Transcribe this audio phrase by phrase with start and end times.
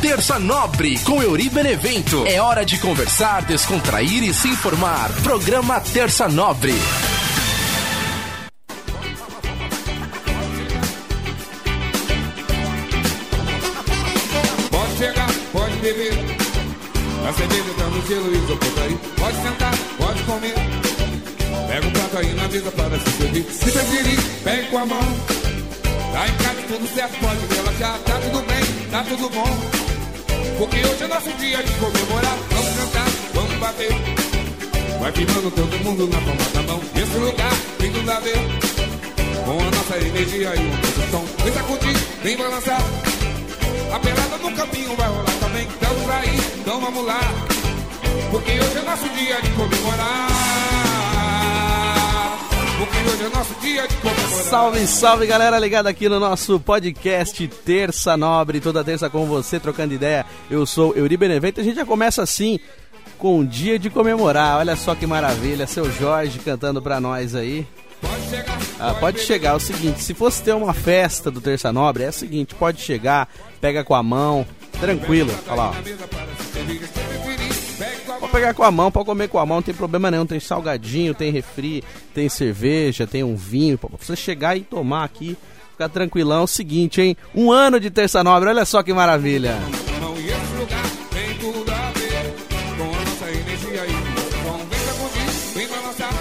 [0.00, 2.24] Terça Nobre com Euri Benevento.
[2.26, 5.10] É hora de conversar, descontrair e se informar.
[5.22, 6.72] Programa Terça Nobre.
[14.70, 16.14] Pode chegar, pode beber.
[17.28, 18.98] A cerveja tá no gelo e isopor aí.
[19.18, 20.54] Pode sentar, pode comer.
[21.68, 23.44] Pega um prato aí na mesa para se servir.
[23.44, 25.16] Se preferir, pegue com a mão.
[26.12, 27.98] Tá em casa tudo certo, pode relaxar.
[27.98, 29.89] Tá tudo bem, tá tudo bom.
[30.60, 32.36] Porque hoje é nosso dia de comemorar.
[32.50, 33.88] Vamos cantar, vamos bater.
[35.00, 36.80] Vai firmando todo mundo na palma da mão.
[36.94, 38.36] Esse lugar tem tudo a ver.
[39.46, 41.24] Com a nossa energia e o nosso som.
[41.42, 42.82] Vem sacudir, vem balançar.
[43.90, 45.66] A pelada no caminho vai rolar também.
[45.66, 47.20] Estamos aí, então vamos lá.
[48.30, 50.79] Porque hoje é nosso dia de comemorar.
[52.80, 54.30] Porque hoje é nosso dia de comemorar.
[54.30, 59.92] Salve, salve galera ligada aqui no nosso podcast Terça Nobre, toda terça com você trocando
[59.92, 60.24] ideia.
[60.50, 61.60] Eu sou Euri Benevento.
[61.60, 62.58] A gente já começa assim
[63.18, 64.56] com o dia de comemorar.
[64.58, 67.66] Olha só que maravilha, seu Jorge cantando pra nós aí.
[68.00, 71.70] Pode chegar, Ah, pode chegar, é o seguinte, se fosse ter uma festa do Terça
[71.70, 73.28] Nobre, é o seguinte, pode chegar,
[73.60, 74.46] pega com a mão,
[74.80, 76.99] tranquilo, olha lá, ó.
[78.30, 80.24] Pode pegar com a mão, pode comer com a mão, não tem problema nenhum.
[80.24, 81.82] Tem salgadinho, tem refri,
[82.14, 83.76] tem cerveja, tem um vinho.
[83.76, 85.36] Pra você chegar e tomar aqui,
[85.72, 86.42] ficar tranquilão.
[86.42, 87.16] É o seguinte, hein?
[87.34, 89.58] Um ano de Terça Nobre, olha só que maravilha.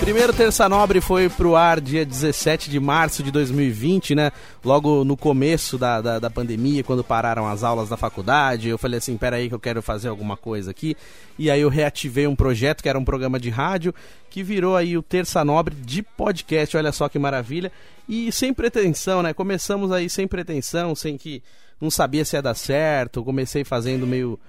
[0.09, 4.31] Primeiro Terça Nobre foi pro ar dia 17 de março de 2020, né?
[4.65, 8.69] Logo no começo da, da, da pandemia, quando pararam as aulas da faculdade.
[8.69, 10.97] Eu falei assim: peraí, que eu quero fazer alguma coisa aqui.
[11.37, 13.93] E aí eu reativei um projeto que era um programa de rádio
[14.31, 16.75] que virou aí o Terça Nobre de podcast.
[16.75, 17.71] Olha só que maravilha.
[18.07, 19.31] E sem pretensão, né?
[19.31, 21.43] Começamos aí sem pretensão, sem que.
[21.79, 23.23] Não sabia se ia dar certo.
[23.23, 24.39] Comecei fazendo meio.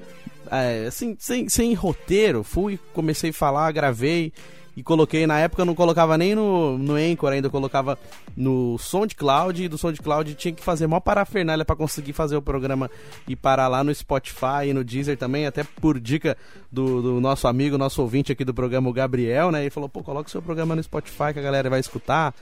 [0.51, 2.43] é, assim, sem, sem roteiro.
[2.43, 4.33] Fui, comecei a falar, gravei
[4.77, 5.27] e coloquei.
[5.27, 7.99] Na época eu não colocava nem no, no Anchor ainda, eu colocava
[8.37, 9.65] no SoundCloud.
[9.65, 12.91] E do SoundCloud tinha que fazer maior parafernália para conseguir fazer o programa
[13.27, 16.37] e parar lá no Spotify e no Deezer também, até por dica
[16.71, 19.63] do, do nosso amigo, nosso ouvinte aqui do programa, o Gabriel, né?
[19.63, 22.35] Ele falou: pô, coloca o seu programa no Spotify que a galera vai escutar.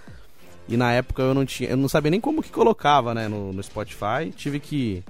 [0.69, 3.55] E na época eu não tinha, eu não sabia nem como que colocava, né, no,
[3.55, 4.31] no Spotify.
[4.37, 5.03] Tive que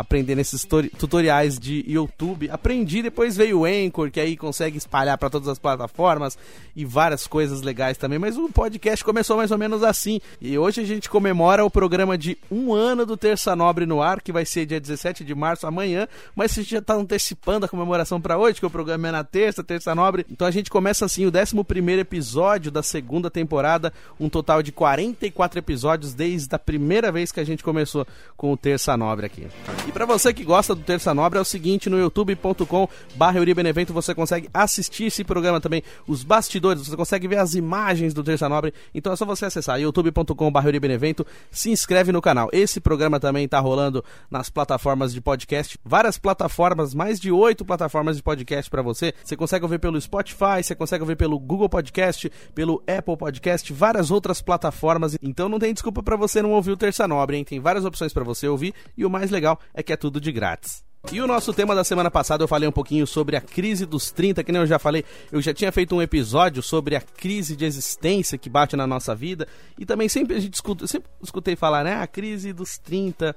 [0.00, 2.48] aprender nesses tori- tutoriais de YouTube.
[2.50, 6.38] Aprendi, depois veio o Anchor, que aí consegue espalhar para todas as plataformas
[6.76, 8.18] e várias coisas legais também.
[8.18, 10.20] Mas o podcast começou mais ou menos assim.
[10.40, 14.20] E hoje a gente comemora o programa de um ano do Terça Nobre no ar,
[14.22, 16.06] que vai ser dia 17 de março, amanhã.
[16.36, 19.24] Mas a gente já tá antecipando a comemoração para hoje, que o programa é na
[19.24, 20.24] terça, Terça Nobre.
[20.30, 25.58] Então a gente começa assim o 11 episódio da segunda temporada, um total de 44
[25.58, 29.46] episódios desde a primeira vez que a gente começou com o Terça Nobre aqui.
[29.88, 33.90] E pra você que gosta do Terça Nobre é o seguinte, no youtube.com barra Benevento
[33.90, 38.50] você consegue assistir esse programa também, os bastidores, você consegue ver as imagens do Terça
[38.50, 42.50] Nobre, então é só você acessar youtube.com barra Benevento, se inscreve no canal.
[42.52, 48.18] Esse programa também tá rolando nas plataformas de podcast, várias plataformas, mais de oito plataformas
[48.18, 49.14] de podcast pra você.
[49.24, 54.10] Você consegue ouvir pelo Spotify, você consegue ouvir pelo Google Podcast, pelo Apple Podcast, várias
[54.10, 55.16] outras plataformas.
[55.22, 57.44] Então não tem desculpa pra você não ouvir o Terça Nobre, hein?
[57.44, 60.32] Tem várias opções pra você ouvir e o mais legal é que é tudo de
[60.32, 60.82] grátis.
[61.12, 64.10] E o nosso tema da semana passada eu falei um pouquinho sobre a crise dos
[64.10, 67.54] 30, que nem eu já falei, eu já tinha feito um episódio sobre a crise
[67.54, 69.46] de existência que bate na nossa vida,
[69.78, 73.36] e também sempre a gente escuta, sempre escutei falar, né, a crise dos 30.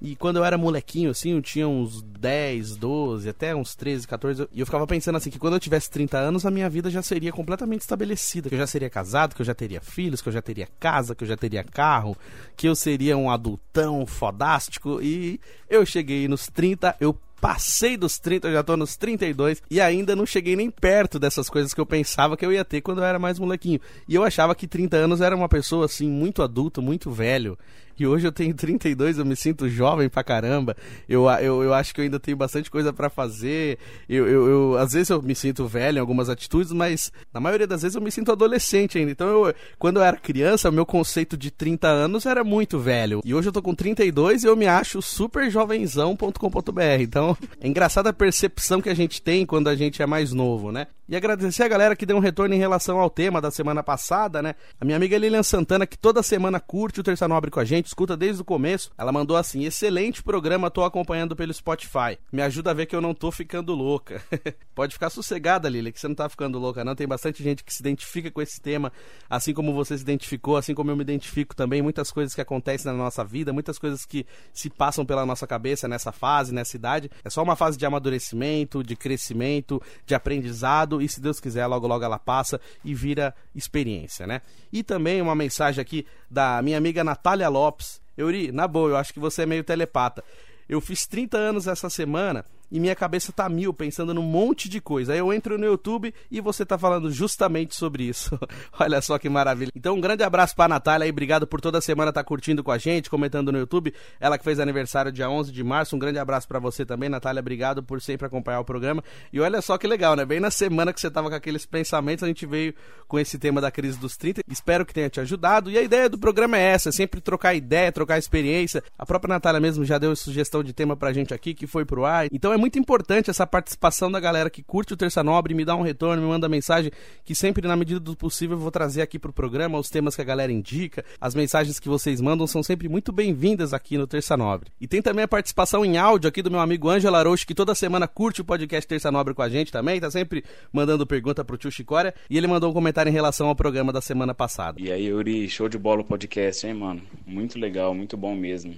[0.00, 4.48] E quando eu era molequinho, assim, eu tinha uns 10, 12, até uns 13, 14,
[4.52, 7.02] e eu ficava pensando assim, que quando eu tivesse 30 anos, a minha vida já
[7.02, 10.32] seria completamente estabelecida, que eu já seria casado, que eu já teria filhos, que eu
[10.32, 12.16] já teria casa, que eu já teria carro,
[12.56, 18.48] que eu seria um adultão fodástico, e eu cheguei nos 30, eu passei dos 30,
[18.48, 21.86] eu já tô nos 32 e ainda não cheguei nem perto dessas coisas que eu
[21.86, 23.80] pensava que eu ia ter quando eu era mais molequinho.
[24.08, 27.58] E eu achava que 30 anos era uma pessoa assim muito adulto, muito velho.
[27.98, 30.76] E hoje eu tenho 32, eu me sinto jovem pra caramba.
[31.08, 33.78] Eu, eu, eu acho que eu ainda tenho bastante coisa pra fazer.
[34.08, 37.66] Eu, eu, eu- às vezes eu me sinto velho em algumas atitudes, mas na maioria
[37.66, 39.10] das vezes eu me sinto adolescente ainda.
[39.10, 43.20] Então, eu, quando eu era criança, o meu conceito de 30 anos era muito velho.
[43.24, 47.00] E hoje eu tô com 32 e eu me acho super jovenzão.com.br.
[47.00, 50.70] Então, é engraçada a percepção que a gente tem quando a gente é mais novo,
[50.70, 50.86] né?
[51.08, 54.42] E agradecer a galera que deu um retorno em relação ao tema da semana passada,
[54.42, 54.56] né?
[54.80, 57.85] A minha amiga Lilian Santana, que toda semana curte o Terça Nobre com a gente,
[57.86, 62.18] escuta desde o começo, ela mandou assim: excelente programa, tô acompanhando pelo Spotify.
[62.32, 64.22] Me ajuda a ver que eu não tô ficando louca.
[64.74, 66.94] Pode ficar sossegada, Lilian, que você não tá ficando louca, não.
[66.94, 68.92] Tem bastante gente que se identifica com esse tema,
[69.30, 71.80] assim como você se identificou, assim como eu me identifico também.
[71.80, 75.86] Muitas coisas que acontecem na nossa vida, muitas coisas que se passam pela nossa cabeça
[75.86, 77.10] nessa fase, nessa idade.
[77.24, 81.86] É só uma fase de amadurecimento, de crescimento, de aprendizado e se Deus quiser, logo
[81.86, 84.42] logo ela passa e vira experiência, né?
[84.72, 87.75] E também uma mensagem aqui da minha amiga Natália Lopes.
[88.16, 90.24] Euri, na boa, eu acho que você é meio telepata.
[90.68, 94.80] Eu fiz 30 anos essa semana e minha cabeça tá mil pensando num monte de
[94.80, 95.12] coisa.
[95.12, 98.38] Aí eu entro no YouTube e você tá falando justamente sobre isso.
[98.78, 99.70] Olha só que maravilha.
[99.74, 102.78] Então um grande abraço pra Natália e obrigado por toda semana tá curtindo com a
[102.78, 103.94] gente, comentando no YouTube.
[104.20, 105.96] Ela que fez aniversário dia 11 de março.
[105.96, 107.40] Um grande abraço para você também, Natália.
[107.40, 109.02] Obrigado por sempre acompanhar o programa.
[109.32, 110.24] E olha só que legal, né?
[110.24, 112.74] Bem na semana que você tava com aqueles pensamentos, a gente veio
[113.06, 114.42] com esse tema da crise dos 30.
[114.48, 115.70] Espero que tenha te ajudado.
[115.70, 118.82] E a ideia do programa é essa, é sempre trocar ideia, trocar experiência.
[118.98, 122.04] A própria Natália mesmo já deu sugestão de tema pra gente aqui que foi pro
[122.04, 122.26] ar.
[122.32, 125.74] Então é muito importante essa participação da galera que curte o Terça Nobre, me dá
[125.74, 126.90] um retorno, me manda mensagem,
[127.24, 130.22] que sempre, na medida do possível, eu vou trazer aqui pro programa os temas que
[130.22, 131.04] a galera indica.
[131.20, 134.70] As mensagens que vocês mandam são sempre muito bem-vindas aqui no Terça Nobre.
[134.80, 137.74] E tem também a participação em áudio aqui do meu amigo Ângelo Arocho, que toda
[137.74, 141.56] semana curte o podcast Terça Nobre com a gente também, tá sempre mandando pergunta pro
[141.56, 144.80] tio Chicória, e ele mandou um comentário em relação ao programa da semana passada.
[144.80, 147.02] E aí, Yuri, show de bola o podcast, hein, mano?
[147.26, 148.74] Muito legal, muito bom mesmo.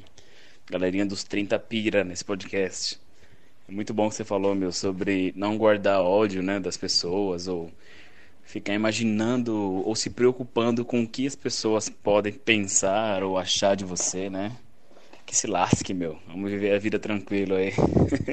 [0.70, 2.98] Galerinha dos 30 pira nesse podcast.
[3.68, 7.70] É muito bom que você falou, meu, sobre não guardar ódio, né, das pessoas ou
[8.42, 13.84] ficar imaginando ou se preocupando com o que as pessoas podem pensar ou achar de
[13.84, 14.56] você, né?
[15.26, 16.18] Que se lasque, meu.
[16.26, 17.74] Vamos viver a vida tranquilo aí.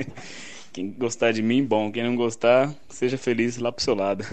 [0.71, 1.91] Quem gostar de mim, bom.
[1.91, 4.23] Quem não gostar, seja feliz lá pro seu lado.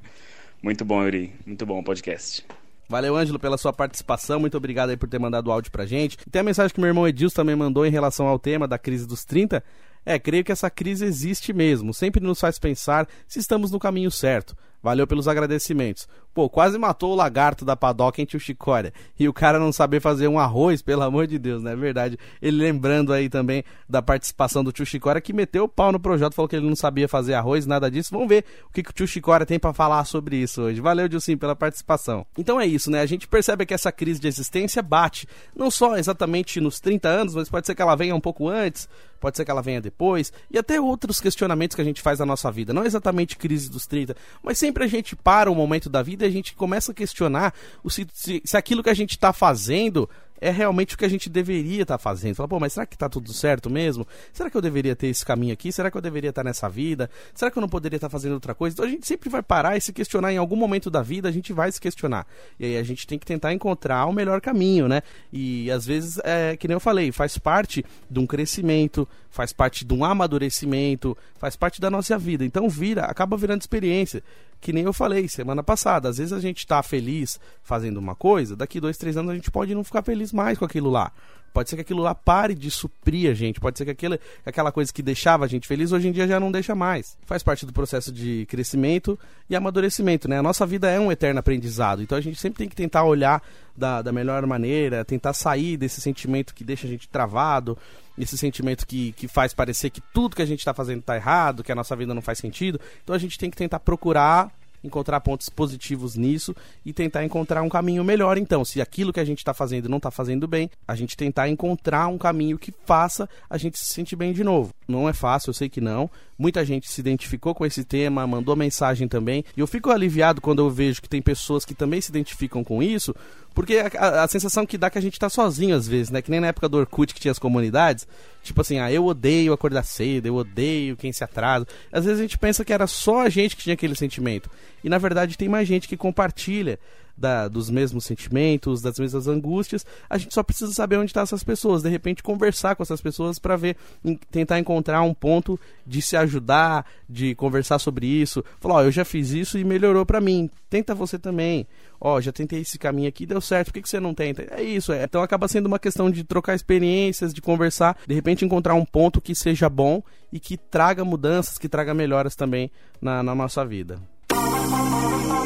[0.62, 1.32] muito bom, Yuri.
[1.46, 2.44] Muito bom o podcast.
[2.86, 4.38] Valeu, Ângelo, pela sua participação.
[4.38, 6.18] Muito obrigado aí por ter mandado o áudio pra gente.
[6.26, 8.76] E tem a mensagem que meu irmão Edilson também mandou em relação ao tema da
[8.76, 9.64] crise dos 30.
[10.04, 11.94] É, creio que essa crise existe mesmo.
[11.94, 14.56] Sempre nos faz pensar se estamos no caminho certo.
[14.82, 16.08] Valeu pelos agradecimentos.
[16.34, 18.92] Pô, quase matou o lagarto da padoca em Tio Chicória.
[19.18, 22.18] E o cara não saber fazer um arroz, pelo amor de Deus, não é verdade?
[22.40, 26.34] Ele lembrando aí também da participação do Tio Chicória, que meteu o pau no projeto,
[26.34, 28.10] falou que ele não sabia fazer arroz, nada disso.
[28.12, 30.80] Vamos ver o que, que o Tio Chicória tem para falar sobre isso hoje.
[30.80, 32.26] Valeu, Dilcim, pela participação.
[32.36, 33.00] Então é isso, né?
[33.00, 37.34] A gente percebe que essa crise de existência bate, não só exatamente nos 30 anos,
[37.34, 38.88] mas pode ser que ela venha um pouco antes,
[39.20, 42.26] pode ser que ela venha depois, e até outros questionamentos que a gente faz na
[42.26, 42.72] nossa vida.
[42.72, 46.28] Não exatamente crise dos 30, mas sempre a gente para um momento da vida e
[46.28, 50.08] a gente começa a questionar o, se, se, se aquilo que a gente está fazendo
[50.42, 52.34] é realmente o que a gente deveria estar tá fazendo.
[52.34, 54.04] Fala, pô, mas será que está tudo certo mesmo?
[54.32, 55.70] Será que eu deveria ter esse caminho aqui?
[55.70, 57.08] Será que eu deveria estar tá nessa vida?
[57.32, 58.74] Será que eu não poderia estar tá fazendo outra coisa?
[58.74, 61.32] Então a gente sempre vai parar e se questionar em algum momento da vida, a
[61.32, 62.26] gente vai se questionar.
[62.58, 65.02] E aí a gente tem que tentar encontrar o melhor caminho, né?
[65.32, 69.84] E às vezes, é, que nem eu falei, faz parte de um crescimento, faz parte
[69.84, 72.44] de um amadurecimento, faz parte da nossa vida.
[72.44, 74.24] Então vira, acaba virando experiência.
[74.62, 76.08] Que nem eu falei semana passada.
[76.08, 79.50] Às vezes a gente está feliz fazendo uma coisa, daqui dois, três anos a gente
[79.50, 81.10] pode não ficar feliz mais com aquilo lá.
[81.52, 83.60] Pode ser que aquilo lá pare de suprir a gente.
[83.60, 86.40] Pode ser que aquela, aquela coisa que deixava a gente feliz hoje em dia já
[86.40, 87.16] não deixa mais.
[87.24, 89.18] Faz parte do processo de crescimento
[89.50, 90.38] e amadurecimento, né?
[90.38, 92.02] A nossa vida é um eterno aprendizado.
[92.02, 93.42] Então a gente sempre tem que tentar olhar
[93.76, 97.76] da, da melhor maneira, tentar sair desse sentimento que deixa a gente travado,
[98.18, 101.62] esse sentimento que, que faz parecer que tudo que a gente está fazendo está errado,
[101.62, 102.80] que a nossa vida não faz sentido.
[103.02, 104.50] Então a gente tem que tentar procurar
[104.82, 108.38] encontrar pontos positivos nisso e tentar encontrar um caminho melhor.
[108.38, 111.48] Então, se aquilo que a gente está fazendo não está fazendo bem, a gente tentar
[111.48, 114.70] encontrar um caminho que faça a gente se sentir bem de novo.
[114.86, 116.10] Não é fácil, eu sei que não.
[116.38, 119.44] Muita gente se identificou com esse tema, mandou mensagem também.
[119.56, 122.82] E eu fico aliviado quando eu vejo que tem pessoas que também se identificam com
[122.82, 123.14] isso,
[123.54, 126.22] porque a, a, a, sensação que dá que a gente tá sozinho às vezes, né?
[126.22, 128.06] Que nem na época do Orkut que tinha as comunidades.
[128.42, 131.66] Tipo assim, ah, eu odeio acordar cedo, eu odeio quem se atrasa.
[131.92, 134.50] Às vezes a gente pensa que era só a gente que tinha aquele sentimento.
[134.82, 136.78] E na verdade tem mais gente que compartilha
[137.22, 139.86] da, dos mesmos sentimentos, das mesmas angústias.
[140.10, 141.82] A gente só precisa saber onde estão tá essas pessoas.
[141.82, 146.16] De repente, conversar com essas pessoas para ver, em, tentar encontrar um ponto de se
[146.16, 148.44] ajudar, de conversar sobre isso.
[148.60, 150.50] Falar, ó, oh, eu já fiz isso e melhorou para mim.
[150.68, 151.64] Tenta você também.
[152.00, 153.68] Ó, oh, já tentei esse caminho aqui, deu certo.
[153.68, 154.44] Por que, que você não tenta?
[154.50, 154.92] É isso.
[154.92, 155.04] É.
[155.04, 159.20] Então acaba sendo uma questão de trocar experiências, de conversar, de repente encontrar um ponto
[159.20, 160.02] que seja bom
[160.32, 162.68] e que traga mudanças, que traga melhoras também
[163.00, 164.00] na, na nossa vida.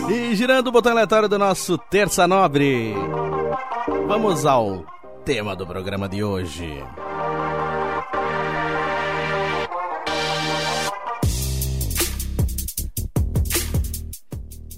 [0.08, 2.94] E girando o botão aleatório do nosso Terça Nobre,
[4.06, 4.84] vamos ao
[5.24, 6.80] tema do programa de hoje.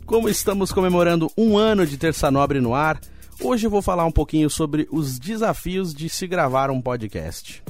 [0.06, 2.98] Como estamos comemorando um ano de Terça Nobre no ar,
[3.38, 7.62] hoje eu vou falar um pouquinho sobre os desafios de se gravar um podcast.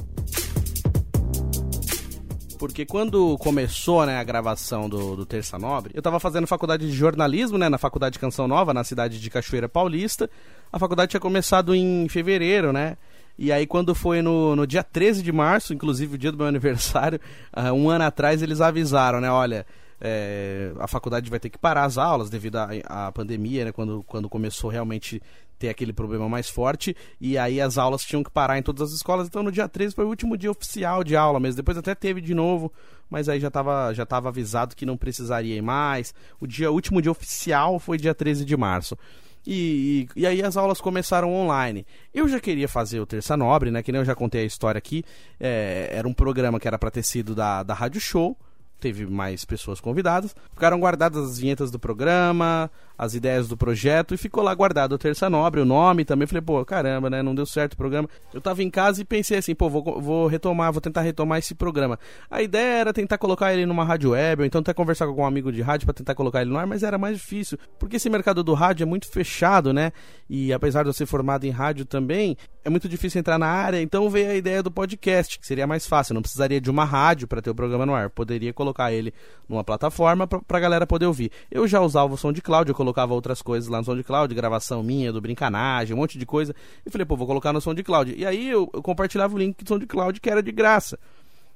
[2.59, 6.91] Porque quando começou né, a gravação do, do Terça Nobre, eu estava fazendo faculdade de
[6.91, 10.29] jornalismo, né, na Faculdade de Canção Nova, na cidade de Cachoeira Paulista.
[10.69, 12.97] A faculdade tinha começado em fevereiro, né?
[13.37, 16.45] E aí, quando foi no, no dia 13 de março, inclusive o dia do meu
[16.47, 17.17] aniversário,
[17.55, 19.31] uh, um ano atrás, eles avisaram, né?
[19.31, 19.65] Olha,
[20.01, 23.71] é, a faculdade vai ter que parar as aulas devido à pandemia, né?
[23.71, 25.21] Quando, quando começou realmente
[25.59, 26.95] ter aquele problema mais forte.
[27.19, 29.27] E aí as aulas tinham que parar em todas as escolas.
[29.27, 31.57] Então no dia 13 foi o último dia oficial de aula mesmo.
[31.57, 32.71] Depois até teve de novo,
[33.09, 36.13] mas aí já estava já tava avisado que não precisaria ir mais.
[36.39, 38.97] O dia o último dia oficial foi dia 13 de março.
[39.45, 41.85] E, e, e, aí as aulas começaram online.
[42.13, 43.81] Eu já queria fazer o Terça Nobre, né?
[43.81, 45.03] Que nem eu já contei a história aqui.
[45.39, 48.37] É, era um programa que era para ter sido da, da Rádio Show.
[48.79, 50.35] Teve mais pessoas convidadas.
[50.53, 54.97] Ficaram guardadas as vinhetas do programa, as ideias do projeto e ficou lá guardado o
[54.97, 56.27] Terça Nobre, o nome também.
[56.27, 57.23] Falei, pô, caramba, né?
[57.23, 58.09] Não deu certo o programa.
[58.33, 61.55] Eu tava em casa e pensei assim, pô, vou, vou retomar, vou tentar retomar esse
[61.55, 61.97] programa.
[62.29, 65.25] A ideia era tentar colocar ele numa rádio web, ou então até conversar com algum
[65.25, 67.57] amigo de rádio para tentar colocar ele no ar, mas era mais difícil.
[67.79, 69.93] Porque esse mercado do rádio é muito fechado, né?
[70.29, 73.81] E apesar de eu ser formado em rádio também, é muito difícil entrar na área.
[73.81, 76.13] Então veio a ideia do podcast, que seria mais fácil.
[76.13, 78.09] Não precisaria de uma rádio para ter o programa no ar.
[78.09, 79.13] Poderia colocar ele
[79.47, 81.31] numa plataforma pra, pra galera poder ouvir.
[81.49, 84.83] Eu já usava o som de cloud, eu colocava outras coisas lá no SoundCloud, gravação
[84.83, 86.53] minha, do Brincanagem, um monte de coisa.
[86.85, 88.13] E falei, pô, vou colocar no SoundCloud.
[88.17, 90.99] E aí eu, eu compartilhava o link do SoundCloud que era de graça.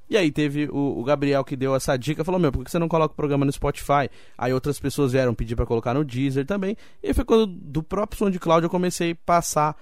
[0.09, 2.77] E aí teve o, o, Gabriel que deu essa dica, falou, meu, por que você
[2.77, 4.09] não coloca o programa no Spotify?
[4.37, 6.75] Aí outras pessoas vieram pedir para colocar no Deezer também.
[7.01, 9.75] E foi quando do próprio SoundCloud eu comecei a passar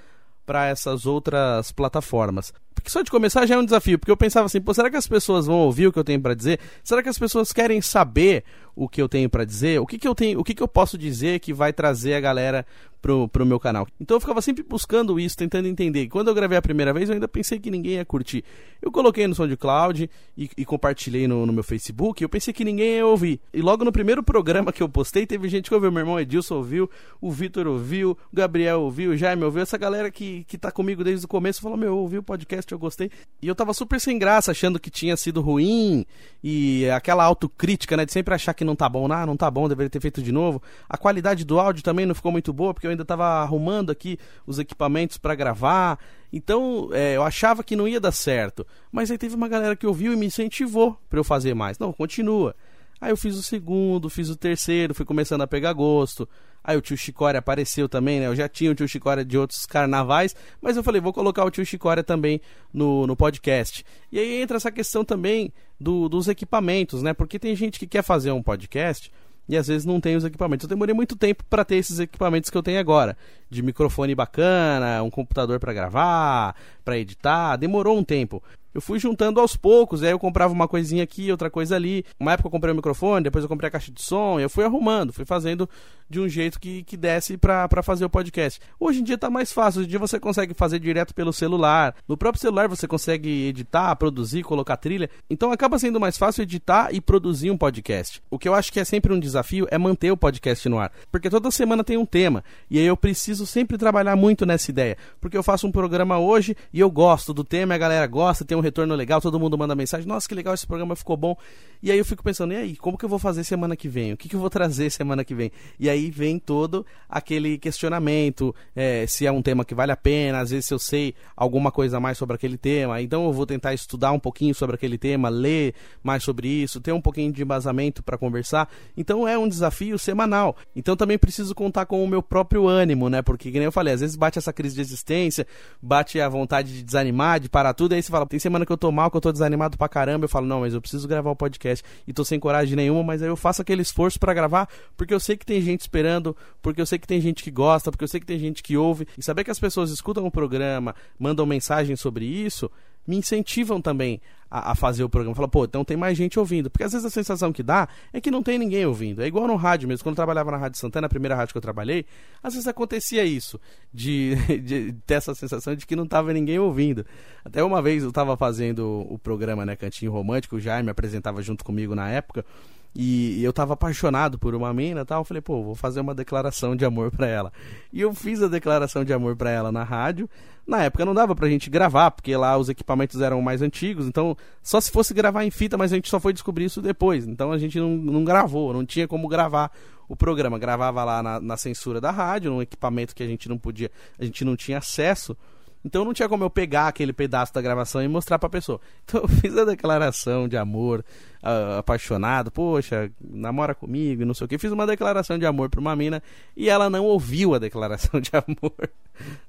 [0.51, 2.53] para essas outras plataformas.
[2.75, 4.97] Porque só de começar já é um desafio, porque eu pensava assim, pô, será que
[4.97, 6.59] as pessoas vão ouvir o que eu tenho para dizer?
[6.83, 8.43] Será que as pessoas querem saber
[8.75, 9.79] o que eu tenho para dizer?
[9.79, 12.19] O que, que eu tenho, o que, que eu posso dizer que vai trazer a
[12.19, 12.65] galera
[13.01, 13.87] pro, pro meu canal?
[13.99, 16.07] Então eu ficava sempre buscando isso, tentando entender.
[16.07, 18.43] Quando eu gravei a primeira vez, eu ainda pensei que ninguém ia curtir.
[18.81, 22.97] Eu coloquei no SoundCloud e, e compartilhei no, no meu Facebook, eu pensei que ninguém
[22.97, 23.39] ia ouvir.
[23.53, 26.55] E logo no primeiro programa que eu postei, teve gente que ouviu, meu irmão Edilson
[26.55, 26.89] ouviu,
[27.19, 31.03] o Vitor ouviu, o Gabriel ouviu, o Jaime ouviu, essa galera que, que tá comigo
[31.03, 33.09] desde o começo falou, meu, eu ouvi o podcast, eu gostei.
[33.41, 36.05] E eu tava super sem graça, achando que tinha sido ruim
[36.43, 39.69] e aquela autocrítica, né, de sempre achar que não tá bom, ah, não tá bom,
[39.69, 40.61] deveria ter feito de novo.
[40.89, 44.17] A qualidade do áudio também não ficou muito boa, porque eu ainda tava arrumando aqui
[44.45, 45.99] os equipamentos para gravar.
[46.31, 48.65] Então, é, eu achava que não ia dar certo.
[48.91, 51.77] Mas aí teve uma galera que ouviu e me incentivou para eu fazer mais.
[51.79, 52.55] Não, continua.
[53.01, 56.29] Aí eu fiz o segundo, fiz o terceiro, fui começando a pegar gosto.
[56.63, 58.27] Aí o tio Chicória apareceu também, né?
[58.27, 61.49] Eu já tinha o tio Chicória de outros carnavais, mas eu falei, vou colocar o
[61.49, 62.39] tio Chicória também
[62.71, 63.83] no, no podcast.
[64.11, 67.11] E aí entra essa questão também do, dos equipamentos, né?
[67.11, 69.11] Porque tem gente que quer fazer um podcast
[69.51, 70.63] e às vezes não tem os equipamentos.
[70.63, 73.17] Eu demorei muito tempo para ter esses equipamentos que eu tenho agora,
[73.49, 76.55] de microfone bacana, um computador para gravar,
[76.85, 78.41] para editar, demorou um tempo
[78.73, 82.05] eu fui juntando aos poucos, aí eu comprava uma coisinha aqui, outra coisa ali.
[82.19, 84.63] Uma época eu comprei o microfone, depois eu comprei a caixa de som, eu fui
[84.63, 85.69] arrumando, fui fazendo
[86.09, 88.59] de um jeito que, que desse para fazer o podcast.
[88.79, 91.95] Hoje em dia tá mais fácil, hoje em dia você consegue fazer direto pelo celular.
[92.07, 95.09] No próprio celular você consegue editar, produzir, colocar trilha.
[95.29, 98.21] Então acaba sendo mais fácil editar e produzir um podcast.
[98.29, 100.91] O que eu acho que é sempre um desafio é manter o podcast no ar,
[101.11, 104.97] porque toda semana tem um tema, e aí eu preciso sempre trabalhar muito nessa ideia,
[105.19, 108.57] porque eu faço um programa hoje e eu gosto do tema, a galera gosta, tem
[108.57, 111.35] um retorno legal, todo mundo manda mensagem, nossa, que legal esse programa ficou bom.
[111.83, 114.13] E aí eu fico pensando, e aí, como que eu vou fazer semana que vem?
[114.13, 115.51] O que, que eu vou trazer semana que vem?
[115.79, 120.39] E aí vem todo aquele questionamento, é, se é um tema que vale a pena,
[120.39, 123.45] às vezes se eu sei alguma coisa a mais sobre aquele tema, então eu vou
[123.45, 127.41] tentar estudar um pouquinho sobre aquele tema, ler mais sobre isso, ter um pouquinho de
[127.41, 128.69] embasamento para conversar.
[128.95, 130.55] Então é um desafio semanal.
[130.75, 133.21] Então também preciso contar com o meu próprio ânimo, né?
[133.21, 135.47] Porque, como eu falei, às vezes bate essa crise de existência,
[135.81, 138.77] bate a vontade de desanimar, de parar tudo, aí você fala, tem semana que eu
[138.77, 141.31] tô mal, que eu tô desanimado pra caramba, eu falo, não, mas eu preciso gravar
[141.31, 141.83] o podcast.
[142.07, 144.67] E tô sem coragem nenhuma, mas aí eu faço aquele esforço para gravar,
[144.97, 147.91] porque eu sei que tem gente esperando, porque eu sei que tem gente que gosta,
[147.91, 150.31] porque eu sei que tem gente que ouve, e saber que as pessoas escutam o
[150.31, 152.69] programa, mandam mensagem sobre isso,
[153.07, 155.33] me incentivam também a, a, fazer o programa.
[155.33, 156.69] Fala, pô, então tem mais gente ouvindo.
[156.69, 159.21] Porque às vezes a sensação que dá é que não tem ninguém ouvindo.
[159.21, 160.03] É igual no rádio mesmo.
[160.03, 162.05] Quando eu trabalhava na Rádio Santana, a primeira rádio que eu trabalhei,
[162.43, 163.59] às vezes acontecia isso,
[163.93, 167.05] de, de ter essa sensação de que não tava ninguém ouvindo.
[167.45, 171.63] Até uma vez eu tava fazendo o programa, né, Cantinho Romântico, o Jaime apresentava junto
[171.63, 172.45] comigo na época.
[172.93, 175.21] E eu tava apaixonado por uma mina e tal.
[175.21, 177.53] Eu falei, pô, vou fazer uma declaração de amor para ela.
[177.91, 180.29] E eu fiz a declaração de amor para ela na rádio.
[180.67, 184.07] Na época não dava pra gente gravar, porque lá os equipamentos eram mais antigos.
[184.07, 187.25] Então, só se fosse gravar em fita, mas a gente só foi descobrir isso depois.
[187.25, 189.71] Então a gente não, não gravou, não tinha como gravar
[190.07, 193.57] o programa, gravava lá na, na censura da rádio, num equipamento que a gente não
[193.57, 195.37] podia, a gente não tinha acesso.
[195.83, 198.79] Então não tinha como eu pegar aquele pedaço da gravação e mostrar pra pessoa.
[199.03, 201.03] Então eu fiz a declaração de amor,
[201.43, 204.57] uh, apaixonado, poxa, namora comigo, não sei o que.
[204.57, 206.21] Fiz uma declaração de amor pra uma mina
[206.55, 208.89] e ela não ouviu a declaração de amor.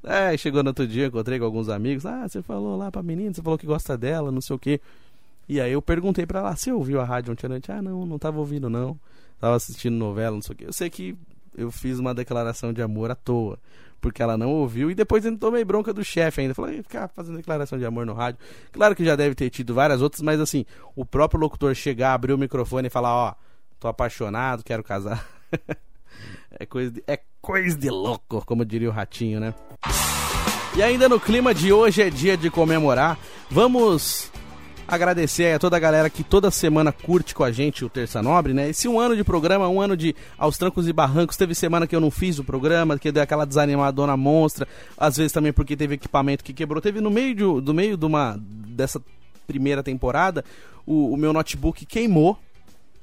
[0.03, 2.07] É, chegou no outro dia, encontrei com alguns amigos.
[2.07, 4.81] Ah, você falou lá pra menina, você falou que gosta dela, não sei o que.
[5.49, 7.71] E aí eu perguntei pra ela, você ouviu a rádio ontem à noite?
[7.71, 8.99] Ah, não, não tava ouvindo não.
[9.39, 10.65] Tava assistindo novela, não sei o que.
[10.65, 11.17] Eu sei que
[11.57, 13.59] eu fiz uma declaração de amor à toa
[14.03, 16.53] porque ela não ouviu e depois ainda tomei bronca do chefe ainda.
[16.53, 18.41] Falei, ficar fazendo declaração de amor no rádio.
[18.73, 20.67] Claro que já deve ter tido várias outras, mas assim,
[20.97, 23.35] o próprio locutor chegar, abrir o microfone e falar, ó,
[23.79, 25.25] tô apaixonado, quero casar.
[26.59, 29.55] é coisa de, é coisa de louco, como diria o ratinho, né?
[30.77, 33.17] E ainda no clima de hoje é dia de comemorar,
[33.49, 34.32] vamos
[34.87, 38.53] agradecer a toda a galera que toda semana curte com a gente o Terça Nobre,
[38.53, 38.69] né?
[38.71, 41.37] Esse um ano de programa, um ano de aos trancos e barrancos.
[41.37, 44.67] Teve semana que eu não fiz o programa, que deu aquela desanimadona monstra.
[44.97, 46.81] Às vezes também porque teve equipamento que quebrou.
[46.81, 49.01] Teve no meio de, do meio de uma dessa
[49.47, 50.45] primeira temporada,
[50.87, 52.39] o, o meu notebook queimou.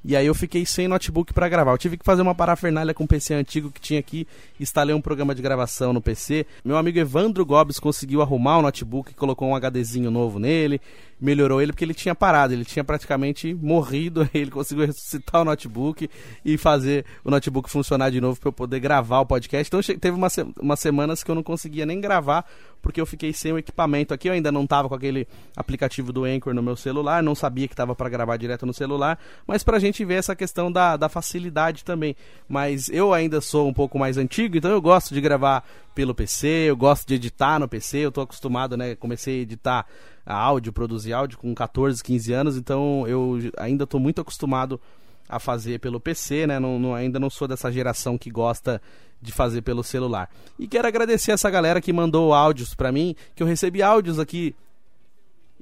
[0.02, 1.72] E aí eu fiquei sem notebook para gravar.
[1.72, 4.26] Eu tive que fazer uma parafernália com o PC antigo que tinha aqui,
[4.58, 6.46] instalei um programa de gravação no PC.
[6.64, 10.80] Meu amigo Evandro Gobes conseguiu arrumar o notebook, colocou um HDzinho novo nele
[11.20, 16.08] melhorou ele porque ele tinha parado, ele tinha praticamente morrido, ele conseguiu ressuscitar o notebook
[16.44, 19.68] e fazer o notebook funcionar de novo para eu poder gravar o podcast.
[19.68, 22.44] Então teve umas, umas semanas que eu não conseguia nem gravar
[22.80, 26.24] porque eu fiquei sem o equipamento aqui, eu ainda não estava com aquele aplicativo do
[26.24, 29.76] Anchor no meu celular, não sabia que estava para gravar direto no celular, mas para
[29.76, 32.16] a gente ver essa questão da, da facilidade também.
[32.48, 35.62] Mas eu ainda sou um pouco mais antigo, então eu gosto de gravar
[36.00, 38.94] pelo PC, eu gosto de editar no PC, eu estou acostumado, né?
[38.94, 39.86] Comecei a editar
[40.24, 44.80] áudio, produzir áudio com 14, 15 anos, então eu ainda estou muito acostumado
[45.28, 46.58] a fazer pelo PC, né?
[46.58, 48.80] Não, não, ainda não sou dessa geração que gosta
[49.20, 50.30] de fazer pelo celular.
[50.58, 54.56] E quero agradecer essa galera que mandou áudios para mim, que eu recebi áudios aqui.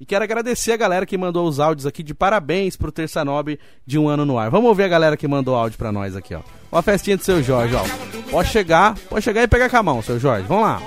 [0.01, 3.59] E quero agradecer a galera que mandou os áudios aqui de parabéns pro Terça Nobre
[3.85, 4.49] de um ano no ar.
[4.49, 6.41] Vamos ouvir a galera que mandou áudio para nós aqui, ó.
[6.71, 7.83] Uma festinha do seu Jorge, ó.
[8.31, 10.47] Pode chegar, pode chegar e pegar com a mão, seu Jorge.
[10.47, 10.81] Vamos lá.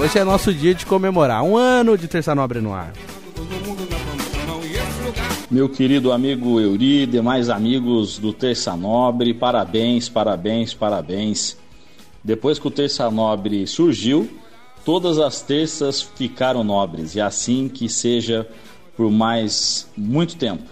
[0.00, 2.94] Hoje é nosso dia de comemorar um ano de Terça Nobre no ar.
[5.50, 11.58] Meu querido amigo Euri, demais amigos do Terça Nobre, parabéns, parabéns, parabéns.
[12.24, 14.30] Depois que o Terça Nobre surgiu,
[14.84, 18.46] todas as terças ficaram nobres e assim que seja
[18.96, 20.64] por mais muito tempo.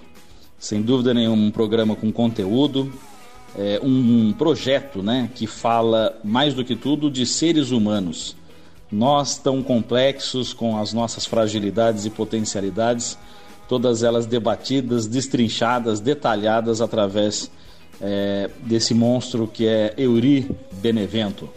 [0.59, 2.93] Sem dúvida nenhuma, um programa com conteúdo,
[3.57, 8.37] é, um projeto né, que fala mais do que tudo de seres humanos.
[8.93, 13.17] Nós, tão complexos, com as nossas fragilidades e potencialidades,
[13.69, 17.51] todas elas debatidas, destrinchadas, detalhadas através
[18.01, 21.49] é, desse monstro que é Euri Benevento.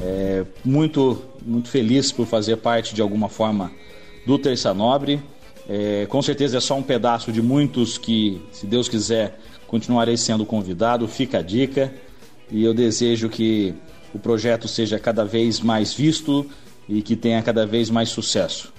[0.00, 3.70] É, muito, muito feliz por fazer parte de alguma forma
[4.26, 5.22] do Terça Nobre.
[5.68, 10.44] É, com certeza é só um pedaço de muitos que, se Deus quiser, continuarei sendo
[10.44, 11.06] convidado.
[11.06, 11.92] Fica a dica
[12.50, 13.74] e eu desejo que
[14.14, 16.46] o projeto seja cada vez mais visto
[16.88, 18.72] e que tenha cada vez mais sucesso.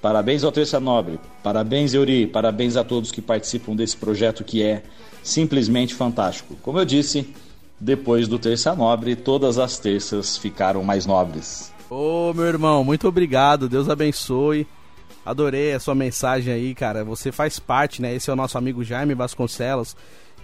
[0.00, 4.82] Parabéns ao Terça Nobre, parabéns Euri, parabéns a todos que participam desse projeto que é
[5.22, 6.56] simplesmente fantástico.
[6.62, 7.28] Como eu disse,
[7.80, 11.72] depois do Terça Nobre, todas as terças ficaram mais nobres.
[11.88, 14.66] Ô meu irmão, muito obrigado, Deus abençoe.
[15.24, 17.04] Adorei a sua mensagem aí, cara.
[17.04, 18.14] Você faz parte, né?
[18.14, 19.96] Esse é o nosso amigo Jaime Vasconcelos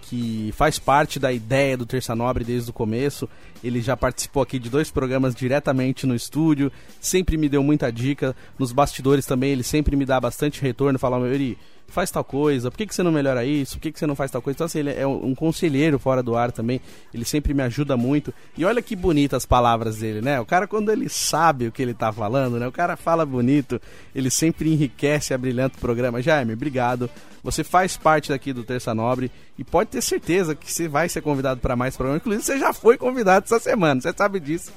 [0.09, 3.29] que faz parte da ideia do Terça Nobre desde o começo.
[3.63, 6.71] Ele já participou aqui de dois programas diretamente no estúdio,
[7.01, 8.35] sempre me deu muita dica.
[8.59, 12.71] Nos bastidores também, ele sempre me dá bastante retorno, fala, meu, Eri, faz tal coisa,
[12.71, 14.57] por que, que você não melhora isso, por que, que você não faz tal coisa.
[14.57, 16.81] Então, assim, ele é um conselheiro fora do ar também,
[17.13, 18.33] ele sempre me ajuda muito.
[18.57, 20.41] E olha que bonitas as palavras dele, né?
[20.41, 22.67] O cara, quando ele sabe o que ele tá falando, né?
[22.67, 23.81] O cara fala bonito,
[24.15, 26.21] ele sempre enriquece a brilhante programa.
[26.23, 27.09] Jaime, obrigado.
[27.43, 31.21] Você faz parte daqui do Terça Nobre e pode ter certeza que você vai ser
[31.23, 32.21] convidado para mais programas.
[32.21, 34.73] Inclusive, você já foi convidado essa semana, você sabe disso.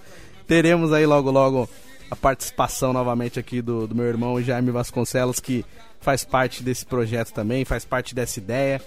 [0.47, 1.69] Teremos aí logo, logo
[2.09, 5.63] a participação novamente aqui do, do meu irmão Jaime Vasconcelos, que
[5.99, 8.81] faz parte desse projeto também, faz parte dessa ideia.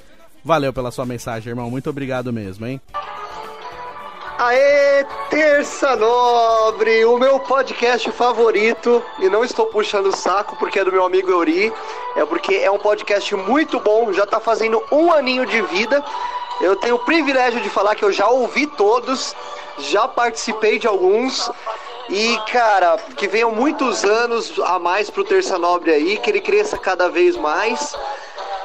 [0.44, 1.70] Valeu pela sua mensagem, irmão.
[1.70, 2.80] Muito obrigado mesmo, hein?
[4.38, 10.84] Aê, Terça Nobre, o meu podcast favorito, e não estou puxando o saco porque é
[10.84, 11.72] do meu amigo Euri,
[12.16, 16.02] é porque é um podcast muito bom, já está fazendo um aninho de vida.
[16.60, 19.32] Eu tenho o privilégio de falar que eu já ouvi todos,
[19.78, 21.48] já participei de alguns,
[22.08, 26.76] e, cara, que venham muitos anos a mais pro Terça Nobre aí, que ele cresça
[26.76, 27.94] cada vez mais.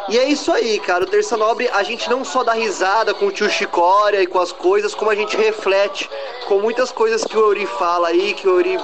[0.10, 1.04] E é isso aí, cara.
[1.04, 4.40] O Terça Nobre, a gente não só dá risada com o tio Chicória e com
[4.40, 6.10] as coisas, como a gente reflete
[6.48, 8.80] com muitas coisas que o Euri fala aí, que o Euri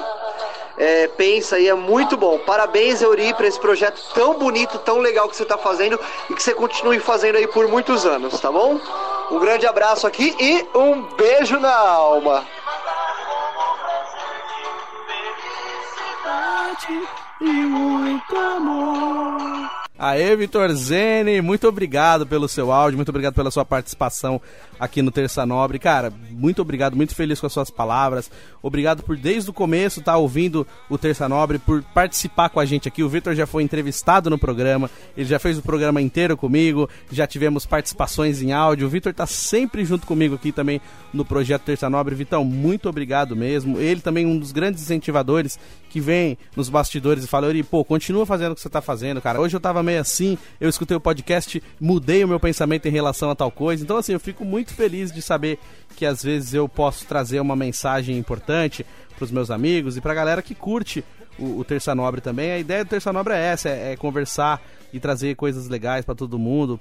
[0.78, 2.38] é, pensa e é muito bom.
[2.40, 6.44] Parabéns, Euri, para esse projeto tão bonito, tão legal que você está fazendo e que
[6.44, 8.80] você continue fazendo aí por muitos anos, tá bom?
[9.32, 12.46] Um grande abraço aqui e um beijo na alma.
[17.42, 19.70] E muito amor.
[19.98, 24.42] Aê, Vitor Zene, muito obrigado pelo seu áudio, muito obrigado pela sua participação
[24.84, 25.80] aqui no Terça Nobre.
[25.80, 28.30] Cara, muito obrigado, muito feliz com as suas palavras.
[28.62, 32.66] Obrigado por desde o começo estar tá ouvindo o Terça Nobre, por participar com a
[32.66, 33.02] gente aqui.
[33.02, 37.26] O Vitor já foi entrevistado no programa, ele já fez o programa inteiro comigo, já
[37.26, 38.88] tivemos participações em áudio.
[38.88, 40.82] O Vitor está sempre junto comigo aqui também
[41.14, 42.14] no projeto Terça Nobre.
[42.14, 43.80] Vitão, muito obrigado mesmo.
[43.80, 45.58] Ele também é um dos grandes incentivadores
[45.90, 49.22] que vem nos bastidores e fala, Ori, pô, continua fazendo o que você está fazendo,
[49.22, 49.40] cara.
[49.40, 53.30] Hoje eu tava meio assim, eu escutei o podcast, mudei o meu pensamento em relação
[53.30, 53.84] a tal coisa.
[53.84, 55.60] Então, assim, eu fico muito feliz de saber
[55.96, 60.12] que às vezes eu posso trazer uma mensagem importante para os meus amigos e para
[60.12, 61.04] a galera que curte
[61.38, 62.52] o, o, Terça Nobre também.
[62.52, 66.14] A ideia do Terça Nobre é essa, é, é conversar e trazer coisas legais para
[66.14, 66.80] todo mundo,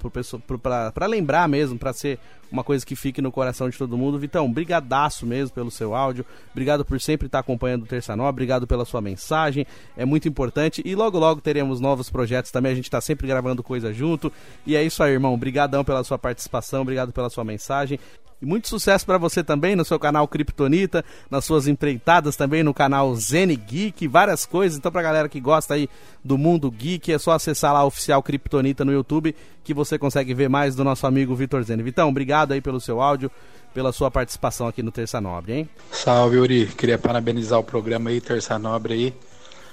[0.93, 2.19] para lembrar mesmo, para ser
[2.51, 4.19] uma coisa que fique no coração de todo mundo.
[4.19, 8.67] Vitão, brigadaço mesmo pelo seu áudio, obrigado por sempre estar acompanhando o Terça Nobre, obrigado
[8.67, 10.83] pela sua mensagem, é muito importante.
[10.85, 14.31] E logo logo teremos novos projetos também, a gente está sempre gravando coisa junto.
[14.67, 17.99] E é isso aí, irmão, brigadão pela sua participação, obrigado pela sua mensagem
[18.43, 22.75] e muito sucesso para você também no seu canal Kryptonita, nas suas empreitadas também no
[22.75, 24.77] canal Zen Geek, várias coisas.
[24.77, 25.89] Então, pra galera que gosta aí
[26.25, 30.35] do mundo geek, é só acessar lá o oficial Kryptonita no YouTube que você consegue
[30.35, 31.77] ver mais do nosso amigo Vitor Zen.
[31.83, 33.31] Vitão, obrigado aí pelo seu áudio,
[33.73, 35.69] pela sua participação aqui no Terça Nobre, hein?
[35.93, 36.67] Salve, Uri.
[36.67, 39.15] Queria parabenizar o programa aí, Terça Nobre aí,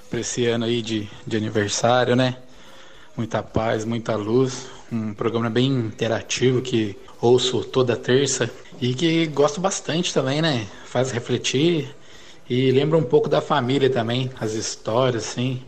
[0.08, 2.36] pra esse ano aí de, de aniversário, né?
[3.20, 4.70] Muita paz, muita luz.
[4.90, 10.66] Um programa bem interativo que ouço toda terça e que gosto bastante também, né?
[10.86, 11.94] Faz refletir
[12.48, 15.60] e lembra um pouco da família também, as histórias, assim.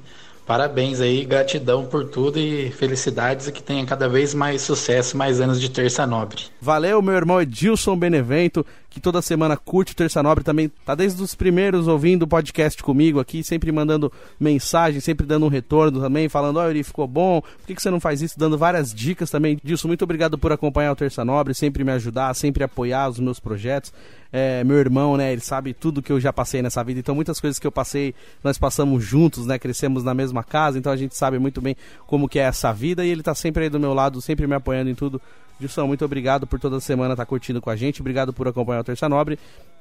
[0.46, 5.38] Parabéns aí, gratidão por tudo e felicidades e que tenha cada vez mais sucesso, mais
[5.38, 6.44] anos de Terça Nobre.
[6.58, 11.22] Valeu, meu irmão Edilson Benevento, que toda semana curte o Terça Nobre também, tá desde
[11.22, 16.28] os primeiros ouvindo o podcast comigo aqui, sempre mandando mensagem, sempre dando um retorno também,
[16.28, 18.38] falando, ó, oh, ficou bom, por que, que você não faz isso?
[18.38, 19.54] Dando várias dicas também.
[19.64, 23.40] Edilson, muito obrigado por acompanhar o Terça Nobre, sempre me ajudar, sempre apoiar os meus
[23.40, 23.92] projetos
[24.32, 25.30] é, meu irmão, né?
[25.30, 26.98] Ele sabe tudo que eu já passei nessa vida.
[26.98, 29.58] Então, muitas coisas que eu passei, nós passamos juntos, né?
[29.58, 31.76] Crescemos na mesma casa, então a gente sabe muito bem
[32.06, 33.04] como que é essa vida.
[33.04, 35.20] E ele tá sempre aí do meu lado, sempre me apoiando em tudo.
[35.62, 38.00] Gilson, muito obrigado por toda semana estar tá curtindo com a gente.
[38.00, 39.38] Obrigado por acompanhar o Terça Nobre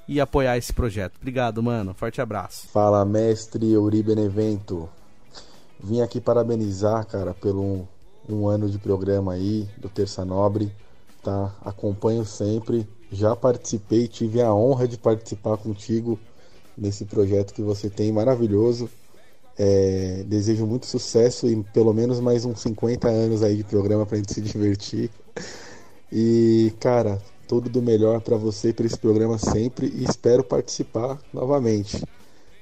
[0.07, 1.17] e apoiar esse projeto.
[1.17, 1.93] Obrigado, mano.
[1.93, 2.67] Forte abraço.
[2.69, 4.89] Fala, mestre Euri Benevento.
[5.79, 7.87] Vim aqui parabenizar, cara, pelo um,
[8.29, 10.71] um ano de programa aí do Terça Nobre.
[11.23, 11.53] Tá?
[11.63, 16.17] Acompanho sempre já participei, tive a honra de participar contigo
[16.77, 18.89] nesse projeto que você tem maravilhoso.
[19.57, 24.17] É, desejo muito sucesso e pelo menos mais uns 50 anos aí de programa pra
[24.17, 25.11] gente se divertir.
[26.11, 32.03] E, cara, tudo do melhor para você para esse programa sempre e espero participar novamente.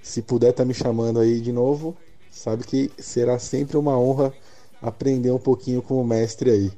[0.02, 1.96] Se puder tá me chamando aí de novo,
[2.32, 4.34] sabe que será sempre uma honra
[4.82, 6.72] aprender um pouquinho com o mestre aí.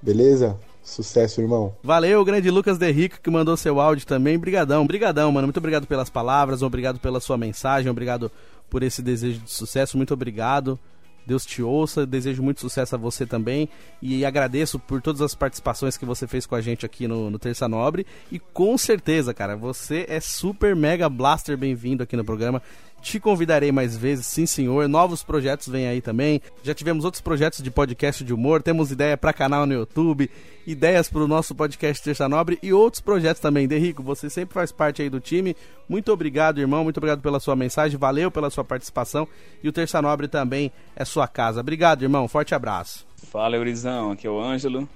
[0.00, 0.56] Beleza?
[0.82, 1.74] Sucesso, irmão.
[1.82, 4.38] Valeu, grande Lucas Derrico que mandou seu áudio também.
[4.38, 5.46] Brigadão, brigadão, mano.
[5.46, 8.30] Muito obrigado pelas palavras, obrigado pela sua mensagem, obrigado
[8.70, 9.96] por esse desejo de sucesso.
[9.96, 10.78] Muito obrigado.
[11.26, 13.68] Deus te ouça, desejo muito sucesso a você também.
[14.00, 17.38] E agradeço por todas as participações que você fez com a gente aqui no, no
[17.38, 18.06] Terça Nobre.
[18.30, 22.62] E com certeza, cara, você é super mega blaster bem-vindo aqui no programa.
[23.02, 24.86] Te convidarei mais vezes, sim senhor.
[24.86, 26.40] Novos projetos vêm aí também.
[26.62, 30.30] Já tivemos outros projetos de podcast de humor, temos ideia para canal no YouTube,
[30.66, 33.66] ideias para o nosso podcast Terça Nobre e outros projetos também.
[33.66, 35.56] Derrico, você sempre faz parte aí do time.
[35.88, 36.84] Muito obrigado, irmão.
[36.84, 37.98] Muito obrigado pela sua mensagem.
[37.98, 39.26] Valeu pela sua participação.
[39.62, 41.60] E o Terça Nobre também é sua casa.
[41.60, 42.28] Obrigado, irmão.
[42.28, 43.06] Forte abraço.
[43.30, 44.12] Fala, Eurizão.
[44.12, 44.86] Aqui é o Ângelo.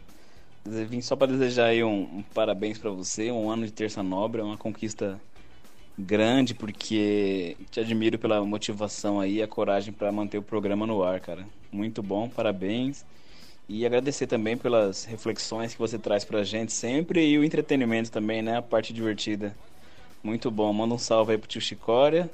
[0.67, 3.31] Vim só para desejar aí um, um parabéns para você.
[3.31, 5.19] Um ano de Terça Nobre, é uma conquista
[5.99, 11.21] grande, porque te admiro pela motivação aí, a coragem para manter o programa no ar,
[11.21, 11.47] cara.
[11.71, 13.05] Muito bom, parabéns.
[13.69, 18.43] E agradecer também pelas reflexões que você traz pra gente sempre e o entretenimento também,
[18.43, 18.59] né?
[18.59, 19.57] A parte divertida.
[20.23, 20.71] Muito bom.
[20.73, 22.31] Manda um salve aí pro tio Chicória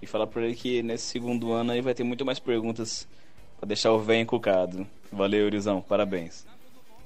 [0.00, 3.06] e fala pra ele que nesse segundo ano aí vai ter muito mais perguntas
[3.58, 4.86] para deixar o velho encucado.
[5.12, 5.82] Valeu, Urizão.
[5.82, 6.46] Parabéns.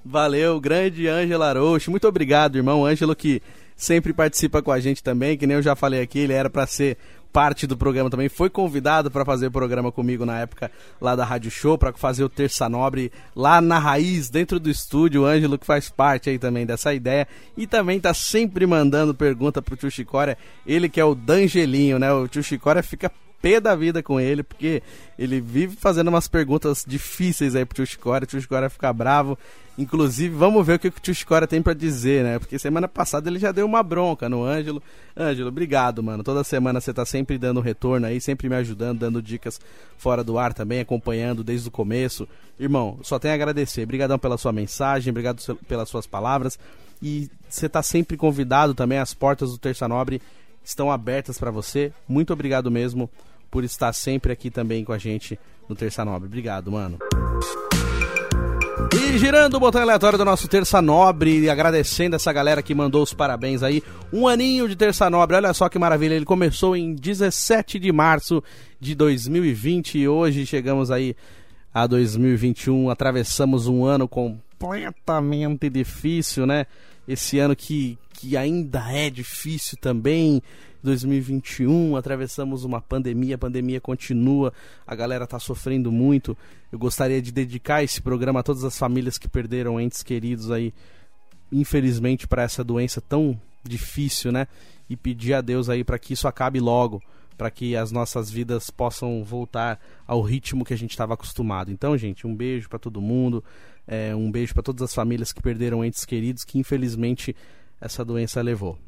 [0.04, 1.90] Valeu, grande Ângelo Arouche.
[1.90, 3.42] Muito obrigado, irmão Ângelo, que
[3.76, 6.66] sempre participa com a gente também, que nem eu já falei aqui, ele era para
[6.66, 6.96] ser
[7.32, 11.24] parte do programa também, foi convidado para fazer o programa comigo na época lá da
[11.24, 15.58] Rádio Show, para fazer o Terça Nobre lá na raiz, dentro do estúdio, o Ângelo
[15.58, 19.90] que faz parte aí também dessa ideia, e também tá sempre mandando pergunta pro Tio
[19.90, 22.12] Chicória, ele que é o Dangelinho, né?
[22.12, 23.10] O Tio Chicória fica
[23.42, 24.80] pé da vida com ele, porque
[25.18, 29.36] ele vive fazendo umas perguntas difíceis aí pro Tio Chicória, o Tio Chicória fica bravo.
[29.76, 32.38] Inclusive, vamos ver o que o Tio Chicória tem para dizer, né?
[32.38, 34.80] Porque semana passada ele já deu uma bronca no Ângelo.
[35.16, 36.22] Ângelo, obrigado, mano.
[36.22, 39.60] Toda semana você tá sempre dando retorno aí, sempre me ajudando, dando dicas
[39.98, 42.28] fora do ar também, acompanhando desde o começo.
[42.58, 43.82] Irmão, só tenho a agradecer.
[43.82, 46.56] Obrigadão pela sua mensagem, obrigado pelas suas palavras.
[47.02, 50.22] E você tá sempre convidado também, as portas do Terça Nobre
[50.64, 51.92] estão abertas para você.
[52.08, 53.10] Muito obrigado mesmo
[53.50, 56.28] por estar sempre aqui também com a gente no Terça Nobre.
[56.28, 56.98] Obrigado, mano.
[59.06, 63.12] E girando o botão aleatório do nosso Terça Nobre, agradecendo essa galera que mandou os
[63.12, 63.82] parabéns aí.
[64.10, 66.14] Um aninho de Terça Nobre, olha só que maravilha.
[66.14, 68.42] Ele começou em 17 de março
[68.80, 71.14] de 2020 e hoje chegamos aí
[71.72, 72.88] a 2021.
[72.88, 76.66] Atravessamos um ano completamente difícil, né?
[77.06, 80.42] Esse ano que, que ainda é difícil também.
[80.84, 84.52] 2021, atravessamos uma pandemia, a pandemia continua,
[84.86, 86.36] a galera tá sofrendo muito.
[86.70, 90.72] Eu gostaria de dedicar esse programa a todas as famílias que perderam entes queridos aí,
[91.50, 94.46] infelizmente, para essa doença tão difícil, né?
[94.88, 97.02] E pedir a Deus aí para que isso acabe logo,
[97.36, 101.70] para que as nossas vidas possam voltar ao ritmo que a gente estava acostumado.
[101.70, 103.42] Então, gente, um beijo para todo mundo,
[103.86, 107.34] é, um beijo para todas as famílias que perderam entes queridos que infelizmente
[107.80, 108.78] essa doença levou.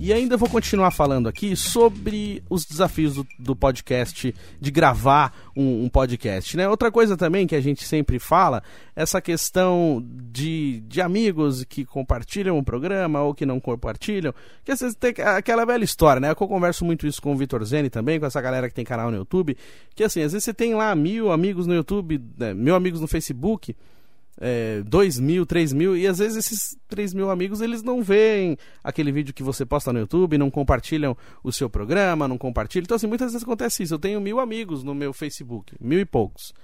[0.00, 5.84] E ainda vou continuar falando aqui sobre os desafios do, do podcast, de gravar um,
[5.84, 6.56] um, podcast.
[6.56, 6.68] Né?
[6.68, 8.62] Outra coisa também que a gente sempre fala,
[8.94, 14.32] essa questão de, de amigos que compartilham o programa ou que não compartilham,
[14.64, 16.30] que às vezes tem aquela velha história, né?
[16.30, 19.10] Eu converso muito isso com o Vitor Zeni também, com essa galera que tem canal
[19.10, 19.56] no YouTube,
[19.96, 22.54] que assim, às vezes você tem lá mil amigos no YouTube, né?
[22.54, 23.74] mil amigos no Facebook,
[24.40, 28.56] é, 2 mil, 3 mil, e às vezes esses 3 mil amigos eles não veem
[28.82, 32.84] aquele vídeo que você posta no YouTube, não compartilham o seu programa, não compartilham.
[32.84, 33.94] Então, assim, muitas vezes acontece isso.
[33.94, 36.54] Eu tenho mil amigos no meu Facebook, mil e poucos.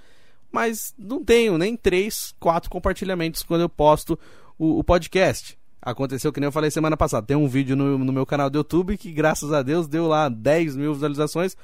[0.51, 4.17] Mas não tenho nem 3, 4 compartilhamentos quando eu posto
[4.57, 5.57] o, o podcast.
[5.81, 7.27] Aconteceu que nem eu falei semana passada.
[7.27, 10.29] Tem um vídeo no, no meu canal do YouTube que, graças a Deus, deu lá
[10.29, 11.57] 10 mil visualizações.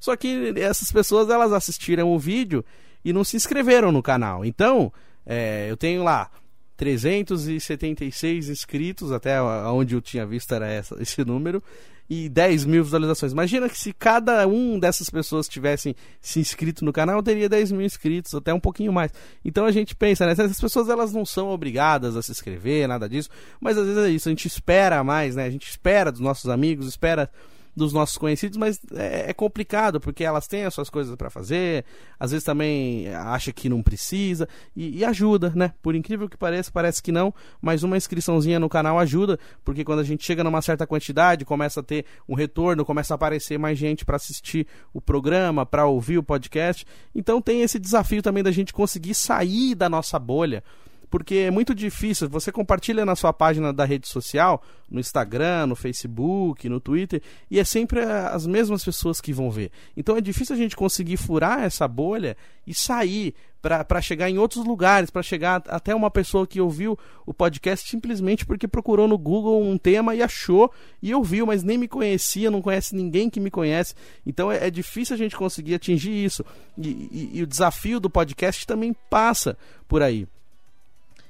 [0.00, 2.64] Só que essas pessoas elas assistiram o vídeo
[3.04, 4.44] e não se inscreveram no canal.
[4.44, 4.92] Então,
[5.28, 6.30] é, eu tenho lá
[6.78, 11.62] 376 inscritos, até onde eu tinha visto era essa, esse número,
[12.08, 13.32] e 10 mil visualizações.
[13.32, 17.82] Imagina que se cada um dessas pessoas tivessem se inscrito no canal, teria 10 mil
[17.82, 19.12] inscritos, até um pouquinho mais.
[19.44, 20.32] Então a gente pensa, né?
[20.32, 23.28] Essas pessoas elas não são obrigadas a se inscrever, nada disso,
[23.60, 25.44] mas às vezes é isso, a gente espera mais, né?
[25.44, 27.30] A gente espera dos nossos amigos, espera
[27.78, 31.84] dos nossos conhecidos, mas é, é complicado porque elas têm as suas coisas para fazer,
[32.18, 35.72] às vezes também acha que não precisa e, e, ajuda, né?
[35.80, 40.00] Por incrível que pareça, parece que não, mas uma inscriçãozinha no canal ajuda, porque quando
[40.00, 43.78] a gente chega numa certa quantidade, começa a ter um retorno, começa a aparecer mais
[43.78, 46.84] gente para assistir o programa, para ouvir o podcast.
[47.14, 50.62] Então tem esse desafio também da gente conseguir sair da nossa bolha
[51.10, 52.28] porque é muito difícil.
[52.28, 57.58] Você compartilha na sua página da rede social, no Instagram, no Facebook, no Twitter, e
[57.58, 59.70] é sempre as mesmas pessoas que vão ver.
[59.96, 64.64] Então é difícil a gente conseguir furar essa bolha e sair para chegar em outros
[64.64, 69.62] lugares, para chegar até uma pessoa que ouviu o podcast simplesmente porque procurou no Google
[69.62, 70.70] um tema e achou
[71.02, 73.94] e ouviu, mas nem me conhecia, não conhece ninguém que me conhece.
[74.24, 76.44] Então é, é difícil a gente conseguir atingir isso.
[76.76, 80.26] E, e, e o desafio do podcast também passa por aí.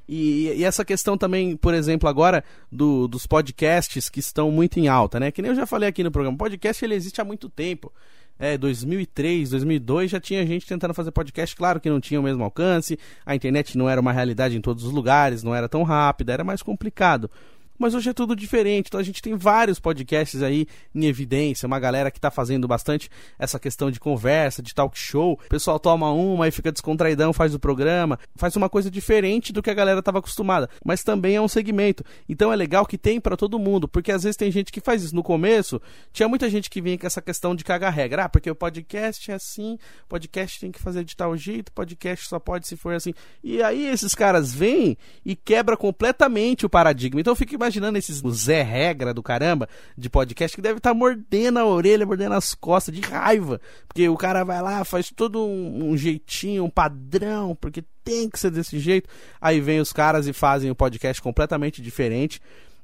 [0.08, 2.42] E, e, essa questão também, por exemplo, agora
[2.72, 5.30] do, dos podcasts que estão muito em alta, né?
[5.30, 7.92] Que nem eu já falei aqui no programa, podcast ele existe há muito tempo.
[8.38, 12.44] É, 2003, 2002 já tinha gente tentando fazer podcast, claro que não tinha o mesmo
[12.44, 16.32] alcance, a internet não era uma realidade em todos os lugares, não era tão rápida,
[16.32, 17.28] era mais complicado.
[17.78, 18.88] Mas hoje é tudo diferente.
[18.88, 23.08] Então a gente tem vários podcasts aí em evidência, uma galera que tá fazendo bastante
[23.38, 25.34] essa questão de conversa, de talk show.
[25.34, 29.62] O pessoal toma uma e fica descontraidão, faz o programa, faz uma coisa diferente do
[29.62, 32.02] que a galera tava acostumada, mas também é um segmento.
[32.28, 35.02] Então é legal que tem para todo mundo, porque às vezes tem gente que faz
[35.02, 35.14] isso.
[35.14, 35.80] No começo,
[36.12, 39.30] tinha muita gente que vinha com essa questão de cagar regra, ah, porque o podcast
[39.30, 43.14] é assim, podcast tem que fazer de tal jeito, podcast só pode se for assim.
[43.42, 47.20] E aí esses caras vêm e quebra completamente o paradigma.
[47.20, 51.58] Então fica imaginando esses Zé Regra do caramba de podcast que deve estar tá mordendo
[51.58, 53.60] a orelha, mordendo as costas de raiva.
[53.86, 58.38] Porque o cara vai lá, faz todo um, um jeitinho, um padrão, porque tem que
[58.38, 59.08] ser desse jeito.
[59.40, 62.40] Aí vem os caras e fazem o um podcast completamente diferente.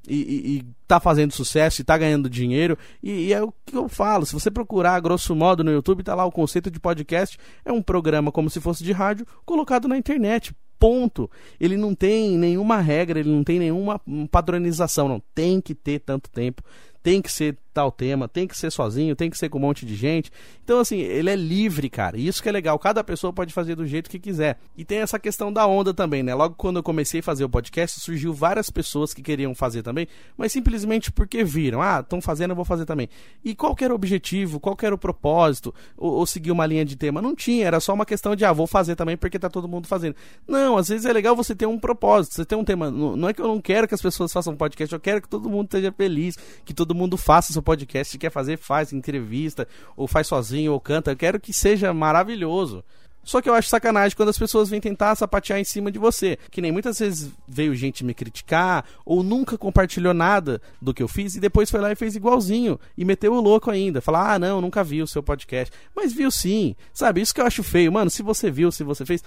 [0.07, 2.77] e, e, e tá fazendo sucesso e tá ganhando dinheiro.
[3.03, 4.27] E, e, é o que eu falo.
[4.27, 7.39] Se você procurar, grosso modo, no YouTube, tá lá o conceito de podcast.
[7.65, 10.55] É um programa como se fosse de rádio, colocado na internet.
[10.85, 11.31] Ponto.
[11.59, 13.99] Ele não tem nenhuma regra, ele não tem nenhuma
[14.31, 15.09] padronização.
[15.09, 16.63] Não tem que ter tanto tempo
[17.05, 19.85] tem que ser tal tema, tem que ser sozinho, tem que ser com um monte
[19.85, 20.31] de gente.
[20.63, 22.17] Então, assim, ele é livre, cara.
[22.17, 22.79] Isso que é legal.
[22.79, 24.59] Cada pessoa pode fazer do jeito que quiser.
[24.77, 26.35] E tem essa questão da onda também, né?
[26.35, 30.07] Logo quando eu comecei a fazer o podcast, surgiu várias pessoas que queriam fazer também,
[30.37, 31.83] mas simplesmente porque viram.
[31.83, 33.09] Ah, estão fazendo, eu vou fazer também.
[33.45, 34.59] E qual era o objetivo?
[34.59, 35.75] Qual era o propósito?
[35.97, 37.21] Ou, ou seguir uma linha de tema?
[37.21, 37.67] Não tinha.
[37.67, 40.17] Era só uma questão de, ah, vou fazer também porque tá todo mundo fazendo.
[40.49, 42.35] Não, às vezes é legal você ter um propósito.
[42.35, 42.91] Você ter um tema.
[42.91, 45.49] Não é que eu não quero que as pessoas façam podcast, eu quero que todo
[45.49, 48.13] mundo esteja feliz, que todo mundo faça seu podcast.
[48.13, 51.11] Se quer fazer, faz entrevista, ou faz sozinho, ou canta.
[51.11, 52.85] Eu quero que seja maravilhoso.
[53.25, 56.39] Só que eu acho sacanagem quando as pessoas vêm tentar sapatear em cima de você.
[56.51, 61.09] Que nem muitas vezes veio gente me criticar, ou nunca compartilhou nada do que eu
[61.09, 62.79] fiz, e depois foi lá e fez igualzinho.
[62.97, 64.03] E meteu o louco ainda.
[64.03, 65.75] Falar, ah, não, nunca vi o seu podcast.
[65.97, 66.77] Mas viu sim.
[66.93, 67.91] Sabe, isso que eu acho feio.
[67.91, 69.25] Mano, se você viu, se você fez,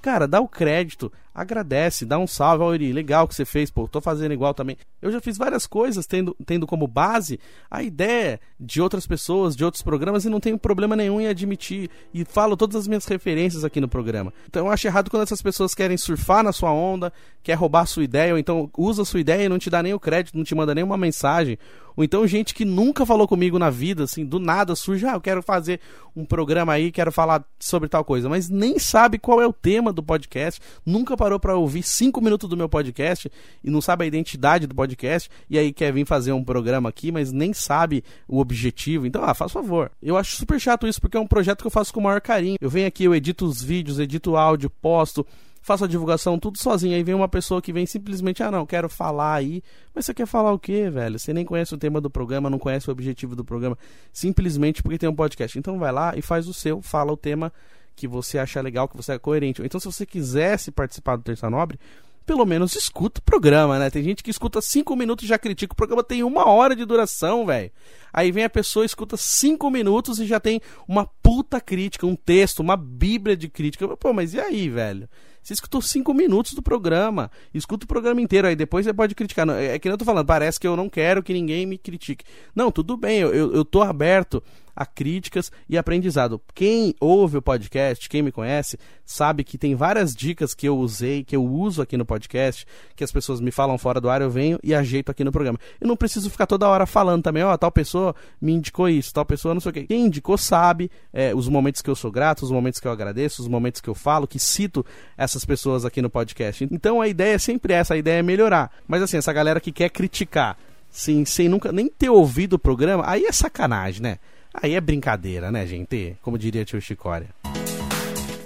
[0.00, 4.00] cara, dá o crédito agradece, dá um salve, Iri, legal que você fez, pô, tô
[4.00, 4.76] fazendo igual também.
[5.00, 7.38] Eu já fiz várias coisas tendo, tendo como base
[7.70, 11.88] a ideia de outras pessoas, de outros programas e não tenho problema nenhum em admitir
[12.12, 14.32] e falo todas as minhas referências aqui no programa.
[14.48, 17.86] Então eu acho errado quando essas pessoas querem surfar na sua onda, quer roubar a
[17.86, 20.36] sua ideia, ou então usa a sua ideia e não te dá nem o crédito,
[20.36, 21.56] não te manda nenhuma mensagem.
[21.98, 25.20] Ou então gente que nunca falou comigo na vida, assim, do nada surge, ah, eu
[25.20, 25.80] quero fazer
[26.14, 29.92] um programa aí, quero falar sobre tal coisa, mas nem sabe qual é o tema
[29.92, 33.28] do podcast, nunca parou para ouvir cinco minutos do meu podcast
[33.64, 37.10] e não sabe a identidade do podcast, e aí quer vir fazer um programa aqui,
[37.10, 39.04] mas nem sabe o objetivo.
[39.04, 39.90] Então, ah, faz favor.
[40.00, 42.20] Eu acho super chato isso, porque é um projeto que eu faço com o maior
[42.20, 42.58] carinho.
[42.60, 45.26] Eu venho aqui, eu edito os vídeos, edito o áudio, posto
[45.68, 46.96] faço a divulgação tudo sozinho.
[46.96, 49.62] Aí vem uma pessoa que vem simplesmente, ah, não, quero falar aí.
[49.94, 51.18] Mas você quer falar o quê, velho?
[51.18, 53.76] Você nem conhece o tema do programa, não conhece o objetivo do programa,
[54.10, 55.58] simplesmente porque tem um podcast.
[55.58, 57.52] Então vai lá e faz o seu, fala o tema
[57.94, 59.60] que você acha legal, que você é coerente.
[59.62, 61.78] Então, se você quisesse participar do Terça Nobre,
[62.24, 63.90] pelo menos escuta o programa, né?
[63.90, 65.72] Tem gente que escuta cinco minutos e já critica.
[65.72, 67.70] O programa tem uma hora de duração, velho.
[68.12, 72.60] Aí vem a pessoa, escuta cinco minutos e já tem uma puta crítica, um texto,
[72.60, 73.88] uma bíblia de crítica.
[73.96, 75.08] Pô, mas e aí, velho?
[75.48, 77.30] Você escutou cinco minutos do programa.
[77.54, 79.48] Escuta o programa inteiro, aí depois você pode criticar.
[79.48, 82.22] É que nem eu tô falando, parece que eu não quero que ninguém me critique.
[82.54, 84.42] Não, tudo bem, eu, eu, eu tô aberto
[84.78, 86.40] a críticas e aprendizado.
[86.54, 91.24] Quem ouve o podcast, quem me conhece, sabe que tem várias dicas que eu usei,
[91.24, 92.64] que eu uso aqui no podcast,
[92.94, 95.58] que as pessoas me falam fora do ar, eu venho e ajeito aqui no programa.
[95.80, 99.12] Eu não preciso ficar toda hora falando também, ó, oh, tal pessoa me indicou isso,
[99.12, 99.84] tal pessoa não sei o quê.
[99.84, 103.42] Quem indicou sabe é, os momentos que eu sou grato, os momentos que eu agradeço,
[103.42, 104.86] os momentos que eu falo, que cito
[105.16, 106.68] essas pessoas aqui no podcast.
[106.70, 108.70] Então a ideia é sempre essa, a ideia é melhorar.
[108.86, 110.56] Mas assim, essa galera que quer criticar,
[110.90, 114.18] sim, sem nunca nem ter ouvido o programa, aí é sacanagem, né?
[114.62, 116.16] Aí é brincadeira, né, gente?
[116.22, 117.28] Como diria tio Chicória.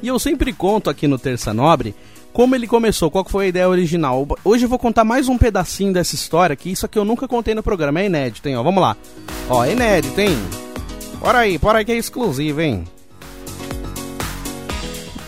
[0.03, 1.95] E eu sempre conto aqui no Terça Nobre
[2.33, 4.27] como ele começou, qual foi a ideia original.
[4.43, 7.55] Hoje eu vou contar mais um pedacinho dessa história, que isso aqui eu nunca contei
[7.55, 8.57] no programa, é inédito, hein?
[8.57, 8.97] Ó, vamos lá.
[9.51, 10.37] Ó, é inédito, hein?
[11.21, 12.85] Bora aí, bora aí que é exclusivo, hein?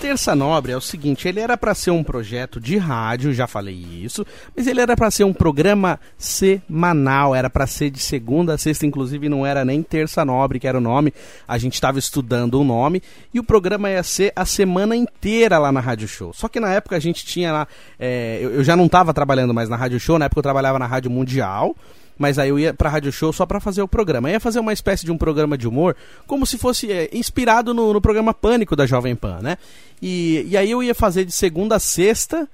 [0.05, 3.75] Terça Nobre é o seguinte, ele era para ser um projeto de rádio, já falei
[3.75, 4.23] isso,
[4.55, 8.85] mas ele era para ser um programa semanal, era para ser de segunda a sexta,
[8.85, 11.15] inclusive não era nem Terça Nobre que era o nome,
[11.49, 15.73] a gente estava estudando o nome e o programa ia ser a semana inteira lá
[15.73, 16.35] na Rádio Show.
[16.35, 17.67] Só que na época a gente tinha lá,
[17.99, 20.79] é, eu, eu já não estava trabalhando mais na Rádio Show, na época eu trabalhava
[20.79, 21.75] na Rádio Mundial
[22.19, 24.29] mas aí eu ia pra Rádio Show só para fazer o programa.
[24.29, 25.97] Eu ia fazer uma espécie de um programa de humor,
[26.27, 29.59] como se fosse é, inspirado no, no, programa Pânico da Jovem Pan, né?
[30.01, 32.49] E, e aí eu ia fazer de segunda a sexta,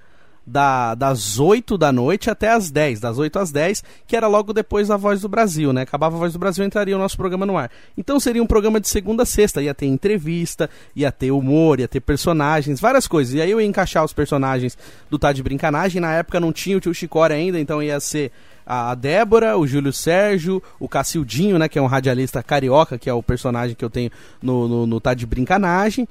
[0.46, 4.52] da, das 8 da noite até as 10, das 8 às 10, que era logo
[4.52, 5.82] depois da Voz do Brasil, né?
[5.82, 7.70] Acabava a Voz do Brasil, entraria o nosso programa no ar.
[7.96, 11.88] Então seria um programa de segunda a sexta, ia ter entrevista, ia ter humor, ia
[11.88, 13.34] ter personagens, várias coisas.
[13.34, 14.76] E aí eu ia encaixar os personagens
[15.08, 18.32] do Tá de Brincanagem, na época não tinha o tio Chicória ainda, então ia ser
[18.72, 23.12] a Débora, o Júlio Sérgio, o Cacildinho, né, que é um radialista carioca, que é
[23.12, 26.06] o personagem que eu tenho no, no, no Tá de Brincanagem.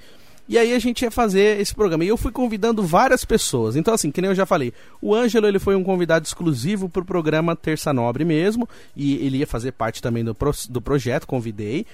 [0.49, 2.03] E aí a gente ia fazer esse programa.
[2.03, 3.75] E eu fui convidando várias pessoas.
[3.75, 7.03] Então, assim, que nem eu já falei, o Ângelo ele foi um convidado exclusivo para
[7.03, 8.67] o programa Terça Nobre mesmo.
[8.93, 11.85] E ele ia fazer parte também do, pro, do projeto, convidei.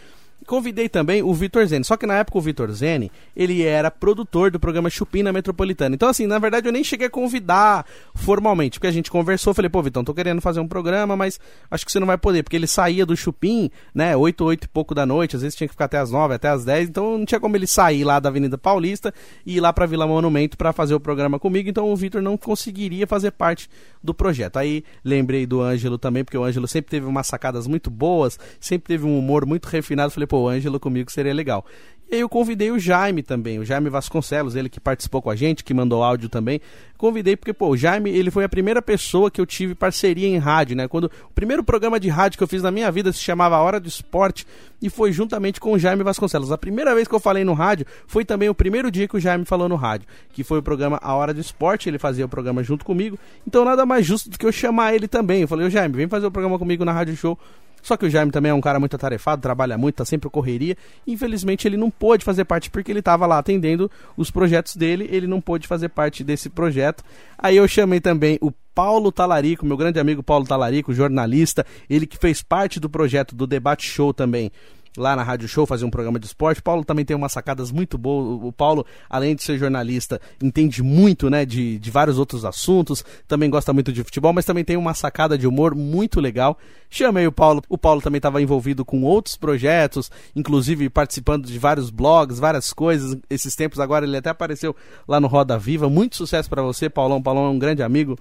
[0.45, 4.51] Convidei também o Vitor Zene, só que na época o Vitor Zene, ele era produtor
[4.51, 5.95] do programa Chupim na Metropolitana.
[5.95, 9.69] Então assim, na verdade eu nem cheguei a convidar formalmente, porque a gente conversou, falei,
[9.69, 11.39] pô, Vitão, tô querendo fazer um programa, mas
[11.71, 14.67] acho que você não vai poder, porque ele saía do Chupim, né, 8, 8 e
[14.67, 17.17] pouco da noite, às vezes tinha que ficar até as 9, até as 10, então
[17.17, 19.11] não tinha como ele sair lá da Avenida Paulista
[19.45, 22.37] e ir lá pra Vila Monumento para fazer o programa comigo, então o Vitor não
[22.37, 23.67] conseguiria fazer parte
[24.03, 24.57] do projeto.
[24.57, 28.89] Aí lembrei do Ângelo também, porque o Ângelo sempre teve umas sacadas muito boas, sempre
[28.89, 31.65] teve um humor muito refinado, falei, pô, pô, o Ângelo comigo seria legal.
[32.11, 35.35] E aí eu convidei o Jaime também, o Jaime Vasconcelos, ele que participou com a
[35.35, 36.61] gente, que mandou áudio também.
[36.97, 40.37] Convidei porque, pô, o Jaime, ele foi a primeira pessoa que eu tive parceria em
[40.37, 40.87] rádio, né?
[40.87, 43.79] Quando o primeiro programa de rádio que eu fiz na minha vida se chamava Hora
[43.79, 44.45] do Esporte
[44.79, 46.51] e foi juntamente com o Jaime Vasconcelos.
[46.51, 49.19] A primeira vez que eu falei no rádio foi também o primeiro dia que o
[49.19, 52.29] Jaime falou no rádio, que foi o programa A Hora do Esporte, ele fazia o
[52.29, 53.17] programa junto comigo.
[53.47, 55.41] Então nada mais justo do que eu chamar ele também.
[55.41, 57.39] Eu falei, ô Jaime, vem fazer o programa comigo na Rádio Show.
[57.85, 60.75] Só que o Jaime também é um cara muito atarefado, trabalha muito, tá sempre correria.
[61.05, 65.27] Infelizmente ele não pôde fazer parte porque ele estava lá atendendo os projetos dele, ele
[65.27, 67.03] não pôde fazer parte desse projeto.
[67.37, 72.17] Aí eu chamei também o Paulo Talarico, meu grande amigo Paulo Talarico, jornalista, ele que
[72.17, 74.51] fez parte do projeto do Debate Show também
[74.97, 76.59] lá na Rádio Show, fazer um programa de esporte.
[76.59, 78.39] O Paulo também tem umas sacadas muito boas.
[78.43, 83.03] O Paulo, além de ser jornalista, entende muito, né, de, de vários outros assuntos.
[83.27, 86.57] Também gosta muito de futebol, mas também tem uma sacada de humor muito legal.
[86.89, 87.61] Chamei o Paulo.
[87.67, 93.17] O Paulo também estava envolvido com outros projetos, inclusive participando de vários blogs, várias coisas.
[93.29, 94.75] Esses tempos agora ele até apareceu
[95.07, 95.89] lá no Roda Viva.
[95.89, 97.21] Muito sucesso para você, Paulão.
[97.21, 98.17] Paulão é um grande amigo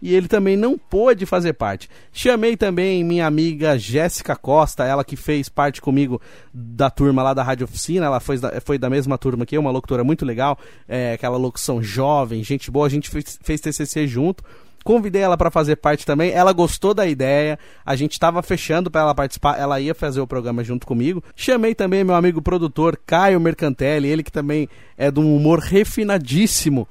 [0.00, 1.88] e ele também não pôde fazer parte.
[2.12, 6.20] Chamei também minha amiga Jéssica Costa, ela que fez parte comigo
[6.52, 9.60] da turma lá da Rádio Oficina, ela foi da, foi da mesma turma que eu,
[9.60, 14.06] uma locutora muito legal, é, aquela locução jovem, gente boa, a gente fez, fez TCC
[14.06, 14.44] junto.
[14.84, 16.30] Convidei ela para fazer parte também.
[16.30, 17.58] Ela gostou da ideia.
[17.84, 19.58] A gente estava fechando para ela participar.
[19.58, 21.22] Ela ia fazer o programa junto comigo.
[21.36, 26.88] Chamei também meu amigo produtor Caio Mercantelli, ele que também é de um humor refinadíssimo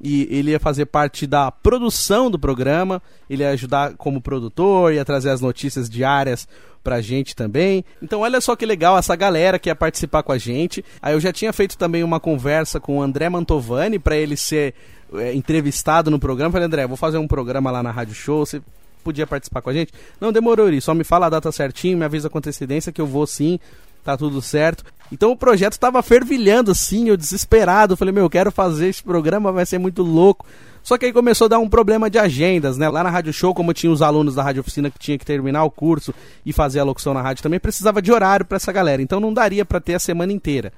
[0.00, 5.04] e ele ia fazer parte da produção do programa, ele ia ajudar como produtor, ia
[5.04, 6.48] trazer as notícias diárias
[6.82, 7.84] pra gente também.
[8.02, 10.84] Então olha só que legal essa galera que ia participar com a gente.
[11.02, 14.74] Aí eu já tinha feito também uma conversa com o André Mantovani para ele ser
[15.14, 16.52] é, entrevistado no programa.
[16.52, 18.62] Falei, André, vou fazer um programa lá na Rádio Show, você
[19.04, 19.92] podia participar com a gente?
[20.20, 23.06] Não, demorou, Uri, só me fala a data certinho, me avisa com antecedência que eu
[23.06, 23.58] vou sim
[24.04, 24.84] tá tudo certo.
[25.12, 29.50] Então o projeto estava fervilhando assim, eu desesperado, falei, meu, eu quero fazer esse programa,
[29.50, 30.46] vai ser muito louco.
[30.82, 32.88] Só que aí começou a dar um problema de agendas, né?
[32.88, 35.64] Lá na Rádio Show, como tinha os alunos da Rádio Oficina que tinha que terminar
[35.64, 39.02] o curso e fazer a locução na rádio também, precisava de horário para essa galera.
[39.02, 40.72] Então não daria para ter a semana inteira.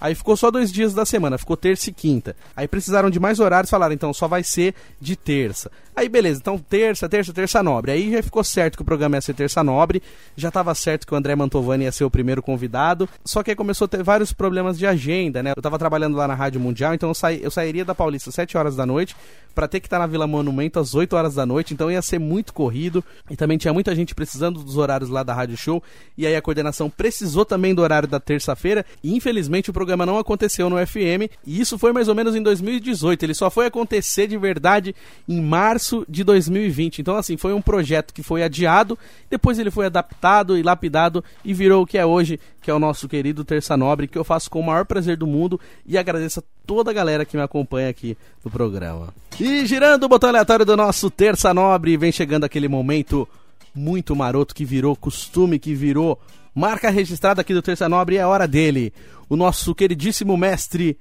[0.00, 2.36] Aí ficou só dois dias da semana, ficou terça e quinta.
[2.56, 5.70] Aí precisaram de mais horários, falaram, então só vai ser de terça.
[5.96, 7.92] Aí beleza, então terça, terça, terça nobre.
[7.92, 10.02] Aí já ficou certo que o programa ia ser terça nobre,
[10.36, 13.08] já estava certo que o André Mantovani ia ser o primeiro convidado.
[13.24, 15.50] Só que aí começou a ter vários problemas de agenda, né?
[15.50, 18.56] Eu estava trabalhando lá na Rádio Mundial, então eu, eu sairia da Paulista às 7
[18.56, 19.14] horas da noite
[19.54, 22.18] para ter que estar na Vila Monumento às 8 horas da noite, então ia ser
[22.18, 23.04] muito corrido.
[23.30, 25.82] E também tinha muita gente precisando dos horários lá da Rádio Show.
[26.16, 28.84] E aí a coordenação precisou também do horário da terça-feira.
[29.02, 31.30] E infelizmente o programa não aconteceu no FM.
[31.46, 33.22] E isso foi mais ou menos em 2018.
[33.22, 34.94] Ele só foi acontecer de verdade
[35.28, 37.00] em março março de 2020.
[37.00, 38.98] Então, assim, foi um projeto que foi adiado,
[39.30, 42.78] depois ele foi adaptado e lapidado e virou o que é hoje, que é o
[42.78, 46.40] nosso querido Terça Nobre, que eu faço com o maior prazer do mundo e agradeço
[46.40, 49.08] a toda a galera que me acompanha aqui no programa.
[49.38, 53.28] E girando o botão aleatório do nosso Terça Nobre, vem chegando aquele momento
[53.74, 56.20] muito maroto que virou costume, que virou
[56.54, 58.92] marca registrada aqui do Terça Nobre, é hora dele.
[59.28, 60.98] O nosso queridíssimo mestre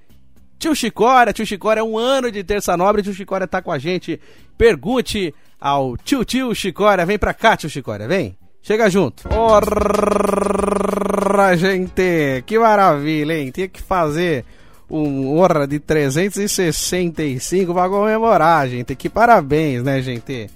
[0.64, 3.78] Tio Chicória, tio Chicória, é um ano de terça nobre, tio Chicória tá com a
[3.78, 4.18] gente.
[4.58, 8.38] Pergunte ao tio tio Chicória, vem pra cá, tio Chicória, vem.
[8.62, 9.28] Chega junto.
[9.30, 9.74] Ora,
[11.58, 13.52] gente, que maravilha, hein?
[13.52, 14.46] Tinha que fazer
[14.90, 18.96] um hora de 365 pra comemorar, gente.
[18.96, 20.50] Que parabéns, né, gente?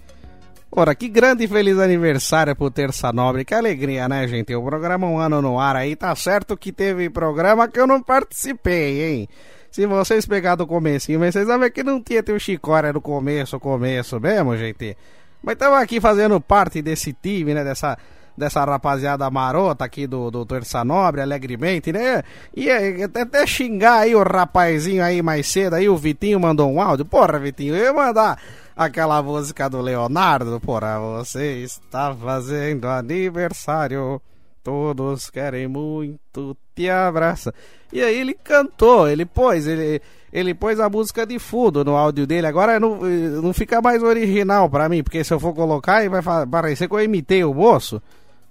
[0.71, 3.45] Ora, que grande e feliz aniversário pro Terça Nobre.
[3.45, 4.53] Que alegria, né, gente?
[4.53, 8.01] O programa Um Ano no Ar aí, tá certo que teve programa que eu não
[8.01, 9.29] participei, hein?
[9.71, 13.59] Se vocês pegarem do comecinho, mas vocês sabem que não tinha teu Chicória no começo,
[13.59, 14.97] começo mesmo, gente.
[15.41, 17.63] Mas estamos aqui fazendo parte desse time, né?
[17.63, 17.97] Dessa,
[18.37, 22.21] dessa rapaziada marota aqui do, do Terça Nobre, alegremente, né?
[22.55, 26.79] E até, até xingar aí o rapazinho aí mais cedo, aí o Vitinho mandou um
[26.79, 27.05] áudio.
[27.05, 28.39] Porra, Vitinho, eu ia mandar
[28.75, 34.21] aquela música do Leonardo, porra, você está fazendo aniversário.
[34.63, 37.53] Todos querem muito te abraçar.
[37.91, 42.27] E aí ele cantou, ele pôs, ele, ele pôs a música de fundo no áudio
[42.27, 42.47] dele.
[42.47, 46.89] Agora não, não fica mais original para mim, porque se eu for colocar, vai parecer
[46.89, 48.01] que eu imitei o moço.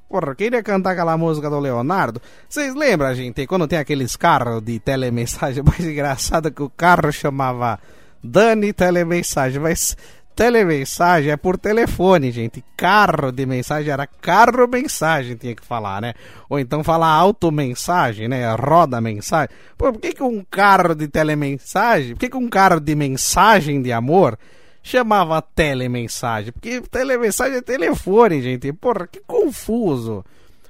[0.09, 2.23] Porra, queria cantar aquela música do Leonardo.
[2.49, 7.79] Vocês lembram, gente, quando tem aqueles carros de telemensagem mais engraçado que o carro chamava
[8.23, 9.97] Dani Telemensagem, mas
[10.37, 12.63] telemensagem é por telefone, gente.
[12.77, 16.15] Carro de mensagem era carro mensagem, tinha que falar, né?
[16.49, 18.55] Ou então falar automensagem, né?
[18.55, 19.49] Roda mensagem.
[19.77, 23.83] Pô, por que, que um carro de telemensagem, por que, que um carro de mensagem
[23.83, 24.39] de amor
[24.87, 26.53] chamava telemensagem?
[26.53, 28.73] Porque telemensagem é telefone, gente.
[28.73, 30.25] Porra, que confuso.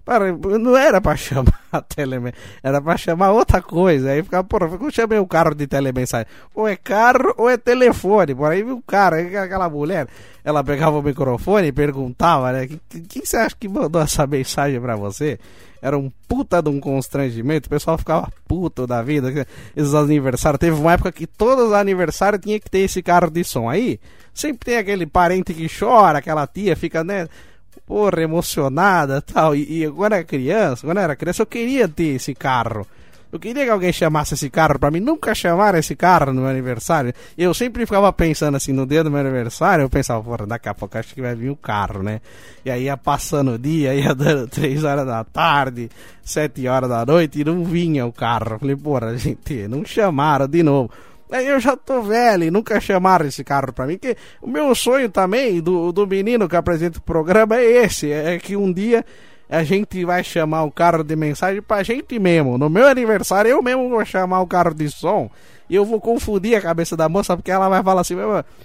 [0.07, 4.12] Para, não era pra chamar telemensagem, era pra chamar outra coisa.
[4.12, 6.28] Aí ficava, porra, eu chamei o carro de telemensagem.
[6.54, 8.32] Ou é carro ou é telefone.
[8.32, 10.07] Por aí o cara, aquela mulher,
[10.44, 12.68] ela pegava o microfone e perguntava, né?
[13.09, 15.40] Quem você acha que mandou essa mensagem pra você?
[15.82, 19.44] Era um puta de um constrangimento, o pessoal ficava puto da vida.
[19.74, 20.61] Esses aniversários.
[20.61, 23.68] Teve uma época que todos os aniversários tinha que ter esse carro de som.
[23.68, 23.98] Aí
[24.32, 27.26] sempre tem aquele parente que chora, aquela tia fica, né?
[27.87, 29.55] Porra, emocionada tal.
[29.55, 32.87] E, e quando era criança, quando era criança, eu queria ter esse carro.
[33.33, 35.01] Eu queria que alguém chamasse esse carro para mim.
[35.01, 37.12] Nunca chamaram esse carro no meu aniversário.
[37.37, 40.74] Eu sempre ficava pensando assim, no dia do meu aniversário, eu pensava, porra, daqui a
[40.74, 42.20] pouco acho que vai vir o carro, né?
[42.64, 45.91] E aí ia passando o dia, ia dando 3 horas da tarde,
[46.22, 48.55] 7 horas da noite e não vinha o carro.
[48.55, 50.91] Eu falei, porra, gente, não chamaram de novo.
[51.31, 53.99] Eu já tô velho e nunca chamaram esse carro pra mim.
[53.99, 58.39] Que o meu sonho também do, do menino que apresenta o programa é esse: é
[58.39, 59.05] que um dia
[59.49, 62.59] a gente vai chamar o carro de mensagem pra gente mesmo.
[62.59, 65.31] No meu aniversário, eu mesmo vou chamar o carro de som
[65.69, 68.14] e eu vou confundir a cabeça da moça, porque ela vai falar assim: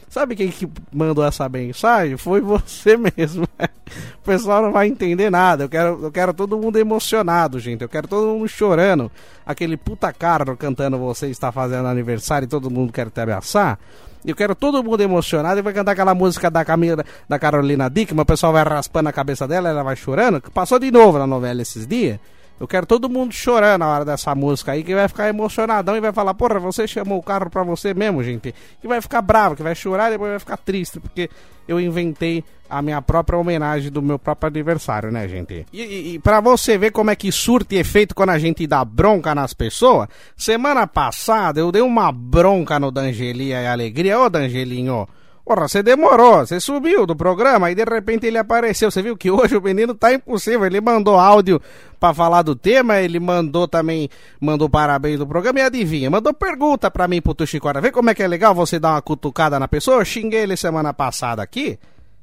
[0.07, 2.15] sabe quem que mandou essa mensagem?
[2.15, 3.43] Foi você mesmo.
[3.43, 5.63] o pessoal não vai entender nada.
[5.63, 7.81] Eu quero, eu quero todo mundo emocionado, gente.
[7.81, 9.11] Eu quero todo mundo chorando.
[9.45, 13.79] Aquele puta carro cantando Você está fazendo aniversário e todo mundo quer te abraçar.
[14.23, 18.21] Eu quero todo mundo emocionado e vai cantar aquela música da Camila, da Carolina Dickman.
[18.21, 20.39] O pessoal vai raspando a cabeça dela, ela vai chorando.
[20.53, 22.19] Passou de novo na novela esses dias.
[22.61, 25.99] Eu quero todo mundo chorando na hora dessa música aí, que vai ficar emocionadão e
[25.99, 28.53] vai falar, porra, você chamou o carro pra você mesmo, gente.
[28.79, 31.27] Que vai ficar bravo, que vai chorar e depois vai ficar triste, porque
[31.67, 35.65] eu inventei a minha própria homenagem do meu próprio aniversário, né, gente?
[35.73, 38.85] E, e, e pra você ver como é que surte efeito quando a gente dá
[38.85, 40.07] bronca nas pessoas,
[40.37, 44.19] semana passada eu dei uma bronca no Dangelia e Alegria.
[44.19, 45.07] Ô, Dangelinho,
[45.51, 48.89] Porra, você demorou, você subiu do programa e de repente ele apareceu.
[48.89, 50.65] Você viu que hoje o menino tá impossível.
[50.65, 51.61] Ele mandou áudio
[51.99, 56.89] para falar do tema, ele mandou também, mandou parabéns do programa e adivinha, mandou pergunta
[56.89, 57.81] para mim pro Tuxicora.
[57.81, 59.99] Vê como é que é legal você dar uma cutucada na pessoa?
[59.99, 61.77] Eu xinguei ele semana passada aqui.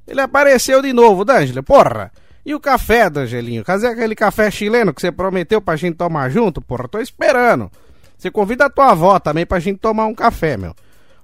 [0.07, 2.11] Ele apareceu de novo, D'Angelo, porra.
[2.47, 3.62] E o café, D'Angelinho?
[3.62, 6.62] Cadê aquele café chileno que você prometeu pra gente tomar junto?
[6.62, 7.70] Porra, tô esperando.
[8.16, 10.74] Você convida a tua avó também pra gente tomar um café, meu.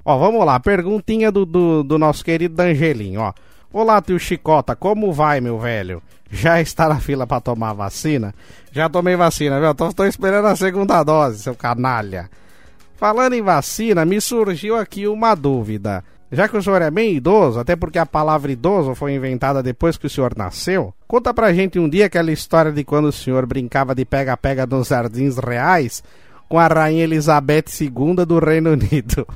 [0.05, 3.33] Ó, vamos lá, perguntinha do, do, do nosso querido Angelinho, ó.
[3.73, 6.03] Olá, tio Chicota, como vai, meu velho?
[6.31, 8.35] Já está na fila para tomar vacina?
[8.71, 9.75] Já tomei vacina, viu?
[9.75, 12.29] Tô, tô esperando a segunda dose, seu canalha.
[12.97, 16.05] Falando em vacina, me surgiu aqui uma dúvida.
[16.31, 19.97] Já que o senhor é bem idoso, até porque a palavra idoso foi inventada depois
[19.97, 23.47] que o senhor nasceu, conta pra gente um dia aquela história de quando o senhor
[23.47, 26.03] brincava de pega-pega nos jardins reais
[26.49, 29.27] com a rainha Elizabeth II do Reino Unido.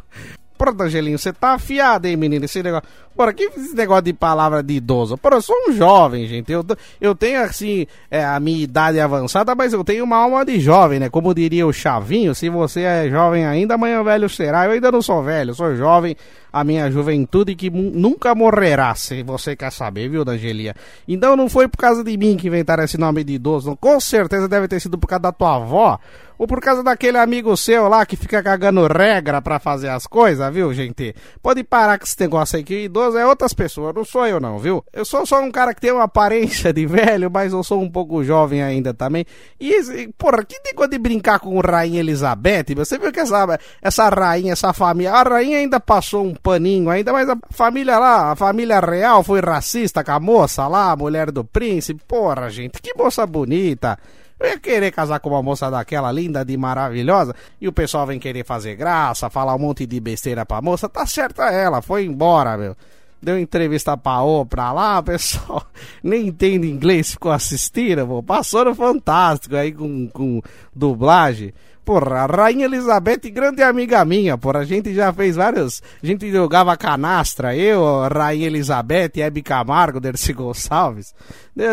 [0.59, 2.45] Pronto, Angelinho, você tá afiado, hein, menino?
[2.45, 2.89] Esse negócio.
[3.17, 5.17] Porra, que esse negócio de palavra de idoso?
[5.17, 6.51] Porra, eu sou um jovem, gente.
[6.53, 6.65] Eu,
[7.01, 10.99] eu tenho, assim, é, a minha idade avançada, mas eu tenho uma alma de jovem,
[10.99, 11.09] né?
[11.09, 14.67] Como diria o Chavinho, se você é jovem ainda, amanhã velho será.
[14.67, 16.17] Eu ainda não sou velho, sou jovem,
[16.53, 20.75] a minha juventude que nunca morrerá, se você quer saber, viu, Angelia?
[21.07, 23.77] Então não foi por causa de mim que inventaram esse nome de idoso.
[23.77, 25.99] Com certeza deve ter sido por causa da tua avó
[26.39, 30.55] ou por causa daquele amigo seu lá que fica cagando regra para fazer as coisas,
[30.55, 31.15] viu, gente?
[31.43, 34.59] Pode parar com esse negócio aí que idoso é outras pessoas, não sou eu não,
[34.59, 34.85] viu?
[34.93, 37.91] Eu sou só um cara que tem uma aparência de velho, mas eu sou um
[37.91, 39.27] pouco jovem ainda também.
[39.59, 42.75] E, porra, que negócio de brincar com o Rainha Elizabeth?
[42.77, 47.13] Você viu que essa, essa rainha, essa família, a rainha ainda passou um paninho ainda,
[47.13, 51.33] mas a família lá, a família real foi racista com a moça lá, a mulher
[51.33, 52.01] do príncipe.
[52.07, 53.99] Porra, gente, que moça bonita.
[54.41, 58.19] Eu ia querer casar com uma moça daquela linda de maravilhosa e o pessoal vem
[58.19, 60.89] querer fazer graça, falar um monte de besteira pra moça.
[60.89, 62.77] Tá certa ela, foi embora, meu.
[63.21, 65.67] Deu entrevista pra Oprah lá, o pessoal
[66.05, 68.23] nem entende inglês, ficou assistindo, pô.
[68.23, 70.41] Passou no Fantástico aí com, com
[70.75, 71.53] dublagem.
[71.89, 74.59] Porra, a Rainha Elizabeth, grande amiga minha, porra.
[74.59, 75.83] A gente já fez vários.
[76.03, 77.83] A gente jogava canastra, eu,
[78.15, 81.15] Rainha Elizabeth, Hebe Camargo, Dercy Gonçalves.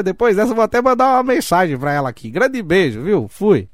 [0.05, 2.29] Depois dessa, vou até mandar uma mensagem pra ela aqui.
[2.29, 3.27] Grande beijo, viu?
[3.27, 3.67] Fui.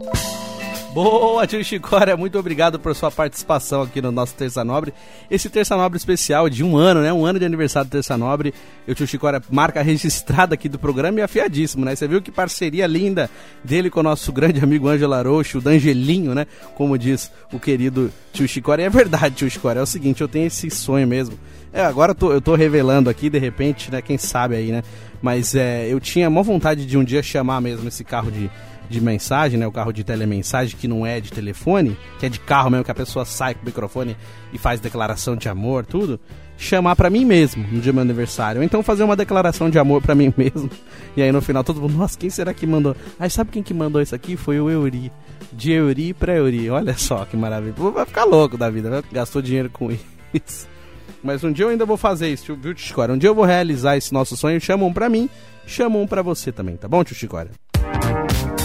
[0.94, 4.94] Boa, tio Chicória, muito obrigado por sua participação aqui no nosso Terça Nobre.
[5.30, 7.14] Esse Terça Nobre especial de um ano, né?
[7.14, 8.54] Um ano de aniversário do Terça Nobre.
[8.86, 11.96] E o tio Chicória, marca registrada aqui do programa e afiadíssimo, né?
[11.96, 13.30] Você viu que parceria linda
[13.64, 16.46] dele com o nosso grande amigo Ângelo Arocho, o Dangelinho, né?
[16.76, 18.84] Como diz o querido tio Chicória.
[18.84, 21.40] E é verdade, tio Chicória, é o seguinte, eu tenho esse sonho mesmo.
[21.72, 24.02] É, agora eu tô, eu tô revelando aqui, de repente, né?
[24.02, 24.84] Quem sabe aí, né?
[25.22, 28.52] Mas é, eu tinha uma vontade de um dia chamar mesmo esse carro de
[28.92, 29.66] de mensagem, né?
[29.66, 32.92] O carro de telemensagem que não é de telefone, que é de carro mesmo, que
[32.92, 34.16] a pessoa sai com o microfone
[34.54, 36.20] e faz declaração de amor, tudo.
[36.58, 38.60] Chamar para mim mesmo no dia do meu aniversário.
[38.60, 40.70] Ou então fazer uma declaração de amor para mim mesmo.
[41.18, 42.96] E aí no final todo mundo, nossa, quem será que mandou?
[43.20, 44.38] Aí sabe quem que mandou isso aqui?
[44.38, 45.12] Foi o Euri.
[45.52, 46.70] De Euri pra Euri.
[46.70, 47.74] Olha só que maravilha.
[47.76, 49.04] Vai ficar louco da vida?
[49.12, 49.90] Gastou dinheiro com
[50.34, 50.70] isso.
[51.24, 53.14] Mas um dia eu ainda vou fazer isso, viu, Chicória?
[53.14, 54.60] Um dia eu vou realizar esse nosso sonho.
[54.60, 55.30] Chamam um pra mim,
[55.66, 57.52] chamam um pra você também, tá bom, Chicória?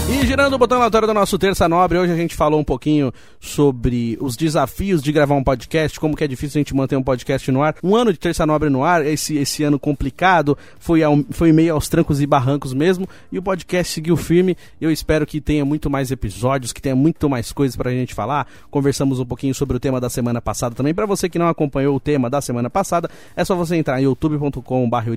[0.09, 3.11] E girando o botão aleatório do nosso Terça Nobre, hoje a gente falou um pouquinho
[3.41, 7.03] sobre os desafios de gravar um podcast, como que é difícil a gente manter um
[7.03, 7.75] podcast no ar.
[7.83, 11.73] Um ano de Terça Nobre no ar, esse, esse ano complicado, foi, ao, foi meio
[11.73, 14.55] aos trancos e barrancos mesmo, e o podcast seguiu firme.
[14.79, 18.47] Eu espero que tenha muito mais episódios, que tenha muito mais coisas pra gente falar.
[18.71, 20.93] Conversamos um pouquinho sobre o tema da semana passada também.
[20.93, 24.05] Para você que não acompanhou o tema da semana passada, é só você entrar em
[24.05, 25.09] youtube.com.br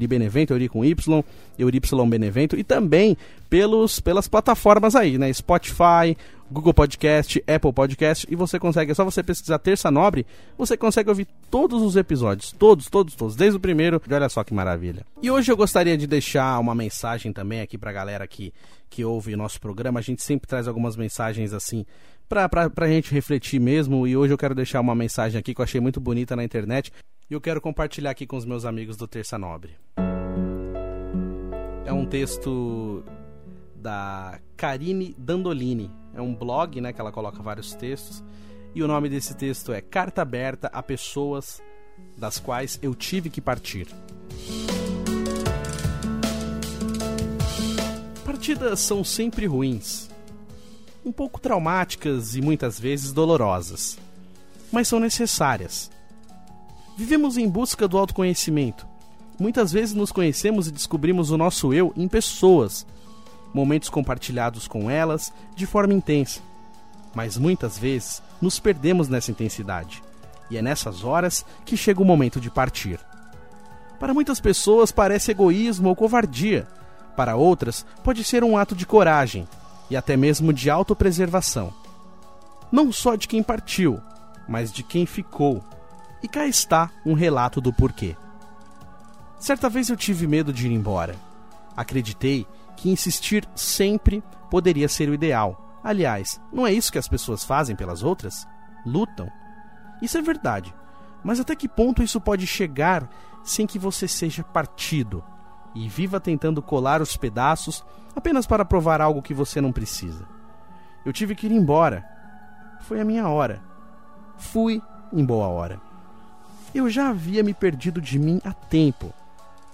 [0.50, 1.24] Euri com Y,
[1.56, 3.16] Euri Benevento, e também
[3.50, 5.30] pelos, pelas plataformas aí, né?
[5.32, 6.16] Spotify,
[6.50, 10.24] Google Podcast, Apple Podcast, e você consegue, é só você pesquisar Terça Nobre,
[10.56, 14.54] você consegue ouvir todos os episódios, todos, todos, todos, desde o primeiro, olha só que
[14.54, 15.04] maravilha.
[15.20, 18.52] E hoje eu gostaria de deixar uma mensagem também aqui pra galera que,
[18.88, 21.84] que ouve o nosso programa, a gente sempre traz algumas mensagens assim,
[22.28, 25.60] pra, pra, pra gente refletir mesmo, e hoje eu quero deixar uma mensagem aqui que
[25.60, 26.92] eu achei muito bonita na internet,
[27.28, 29.72] e eu quero compartilhar aqui com os meus amigos do Terça Nobre.
[31.84, 33.04] É um texto
[33.80, 35.90] da Karine Dandolini.
[36.14, 38.22] É um blog, né, que ela coloca vários textos.
[38.74, 41.60] E o nome desse texto é Carta aberta a pessoas
[42.16, 43.88] das quais eu tive que partir.
[48.24, 50.08] Partidas são sempre ruins,
[51.04, 53.98] um pouco traumáticas e muitas vezes dolorosas,
[54.70, 55.90] mas são necessárias.
[56.96, 58.86] Vivemos em busca do autoconhecimento.
[59.38, 62.86] Muitas vezes nos conhecemos e descobrimos o nosso eu em pessoas,
[63.52, 66.40] momentos compartilhados com elas de forma intensa.
[67.14, 70.02] Mas muitas vezes nos perdemos nessa intensidade,
[70.50, 73.00] e é nessas horas que chega o momento de partir.
[73.98, 76.66] Para muitas pessoas parece egoísmo ou covardia,
[77.16, 79.46] para outras pode ser um ato de coragem
[79.90, 81.72] e até mesmo de autopreservação.
[82.70, 84.00] Não só de quem partiu,
[84.48, 85.62] mas de quem ficou.
[86.22, 88.16] E cá está um relato do porquê.
[89.38, 91.16] Certa vez eu tive medo de ir embora.
[91.76, 92.46] Acreditei
[92.80, 95.78] que insistir sempre poderia ser o ideal.
[95.84, 98.48] Aliás, não é isso que as pessoas fazem pelas outras?
[98.86, 99.30] Lutam.
[100.00, 100.74] Isso é verdade.
[101.22, 103.06] Mas até que ponto isso pode chegar
[103.44, 105.22] sem que você seja partido
[105.74, 107.84] e viva tentando colar os pedaços
[108.16, 110.26] apenas para provar algo que você não precisa?
[111.04, 112.02] Eu tive que ir embora.
[112.80, 113.62] Foi a minha hora.
[114.38, 115.78] Fui em boa hora.
[116.74, 119.12] Eu já havia me perdido de mim há tempo.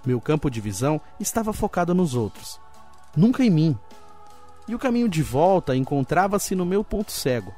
[0.04, 2.65] Meu campo de visão estava focado nos outros
[3.16, 3.78] nunca em mim.
[4.68, 7.54] E o caminho de volta encontrava-se no meu ponto cego.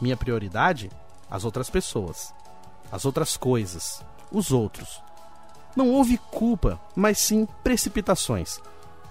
[0.00, 0.90] Minha prioridade?
[1.30, 2.34] As outras pessoas,
[2.90, 5.02] as outras coisas, os outros.
[5.76, 8.60] Não houve culpa, mas sim precipitações.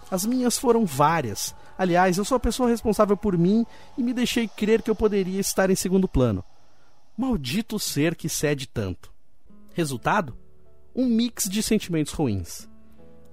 [0.09, 1.55] As minhas foram várias.
[1.77, 3.65] Aliás, eu sou a pessoa responsável por mim
[3.97, 6.43] e me deixei crer que eu poderia estar em segundo plano.
[7.17, 9.11] Maldito ser que cede tanto.
[9.73, 10.37] Resultado?
[10.95, 12.69] Um mix de sentimentos ruins.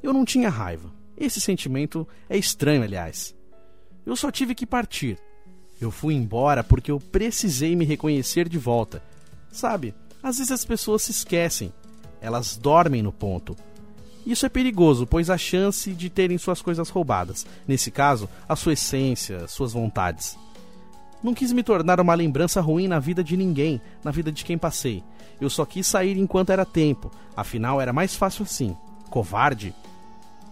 [0.02, 0.99] Eu não tinha raiva.
[1.20, 3.34] Esse sentimento é estranho, aliás.
[4.06, 5.18] Eu só tive que partir.
[5.78, 9.02] Eu fui embora porque eu precisei me reconhecer de volta.
[9.52, 11.72] Sabe, às vezes as pessoas se esquecem.
[12.22, 13.54] Elas dormem no ponto.
[14.24, 17.46] Isso é perigoso, pois há chance de terem suas coisas roubadas.
[17.68, 20.38] Nesse caso, a sua essência, suas vontades.
[21.22, 24.56] Não quis me tornar uma lembrança ruim na vida de ninguém, na vida de quem
[24.56, 25.04] passei.
[25.38, 28.74] Eu só quis sair enquanto era tempo, afinal era mais fácil assim.
[29.10, 29.74] Covarde?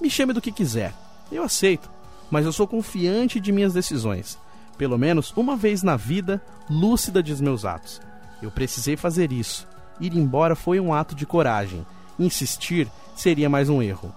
[0.00, 0.94] Me chame do que quiser.
[1.30, 1.90] Eu aceito,
[2.30, 4.38] mas eu sou confiante de minhas decisões.
[4.76, 6.40] Pelo menos uma vez na vida,
[6.70, 8.00] lúcida de meus atos.
[8.40, 9.66] Eu precisei fazer isso.
[10.00, 11.84] Ir embora foi um ato de coragem.
[12.18, 14.14] Insistir seria mais um erro.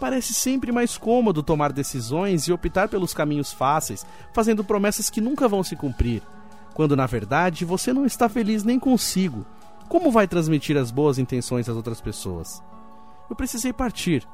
[0.00, 5.46] Parece sempre mais cômodo tomar decisões e optar pelos caminhos fáceis, fazendo promessas que nunca
[5.46, 6.22] vão se cumprir,
[6.74, 9.46] quando na verdade você não está feliz nem consigo.
[9.88, 12.62] Como vai transmitir as boas intenções às outras pessoas?
[13.30, 14.26] Eu precisei partir,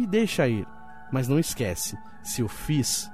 [0.00, 0.66] me deixa ir,
[1.12, 3.10] mas não esquece: se o fiz,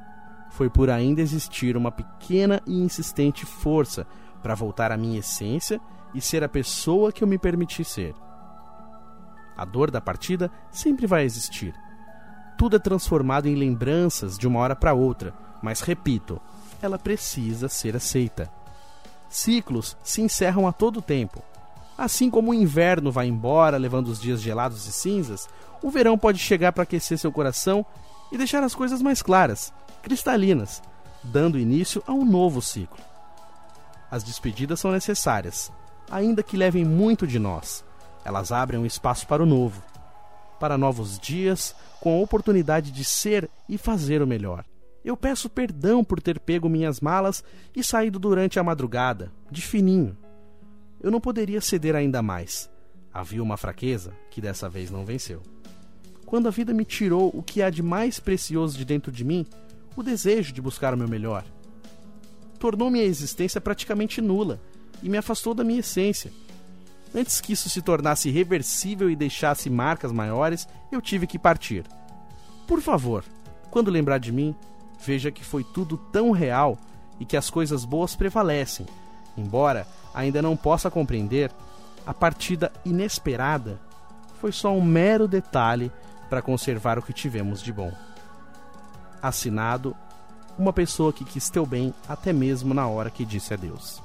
[0.50, 4.06] foi por ainda existir uma pequena e insistente força
[4.40, 5.80] para voltar à minha essência
[6.14, 8.14] e ser a pessoa que eu me permiti ser.
[9.56, 11.74] A dor da partida sempre vai existir.
[12.56, 16.40] Tudo é transformado em lembranças de uma hora para outra, mas repito,
[16.80, 18.48] ela precisa ser aceita.
[19.28, 21.42] Ciclos se encerram a todo tempo.
[21.96, 25.48] Assim como o inverno vai embora, levando os dias gelados e cinzas,
[25.82, 27.84] o verão pode chegar para aquecer seu coração
[28.30, 29.72] e deixar as coisas mais claras,
[30.02, 30.82] cristalinas,
[31.22, 32.98] dando início a um novo ciclo.
[34.10, 35.72] As despedidas são necessárias,
[36.10, 37.84] ainda que levem muito de nós.
[38.24, 39.82] Elas abrem um espaço para o novo,
[40.60, 44.64] para novos dias, com a oportunidade de ser e fazer o melhor.
[45.04, 47.42] Eu peço perdão por ter pego minhas malas
[47.74, 50.16] e saído durante a madrugada, de fininho.
[51.00, 52.70] Eu não poderia ceder ainda mais.
[53.12, 55.42] Havia uma fraqueza que dessa vez não venceu.
[56.24, 59.46] Quando a vida me tirou o que há de mais precioso de dentro de mim,
[59.96, 61.44] o desejo de buscar o meu melhor,
[62.58, 64.60] tornou minha existência praticamente nula
[65.02, 66.32] e me afastou da minha essência.
[67.14, 71.84] Antes que isso se tornasse irreversível e deixasse marcas maiores, eu tive que partir.
[72.66, 73.24] Por favor,
[73.70, 74.54] quando lembrar de mim,
[75.04, 76.76] veja que foi tudo tão real
[77.20, 78.86] e que as coisas boas prevalecem.
[79.36, 79.86] Embora
[80.16, 81.52] ainda não possa compreender,
[82.06, 83.78] a partida inesperada
[84.40, 85.92] foi só um mero detalhe
[86.30, 87.92] para conservar o que tivemos de bom.
[89.22, 89.94] Assinado
[90.58, 94.02] uma pessoa que quis teu bem até mesmo na hora que disse adeus.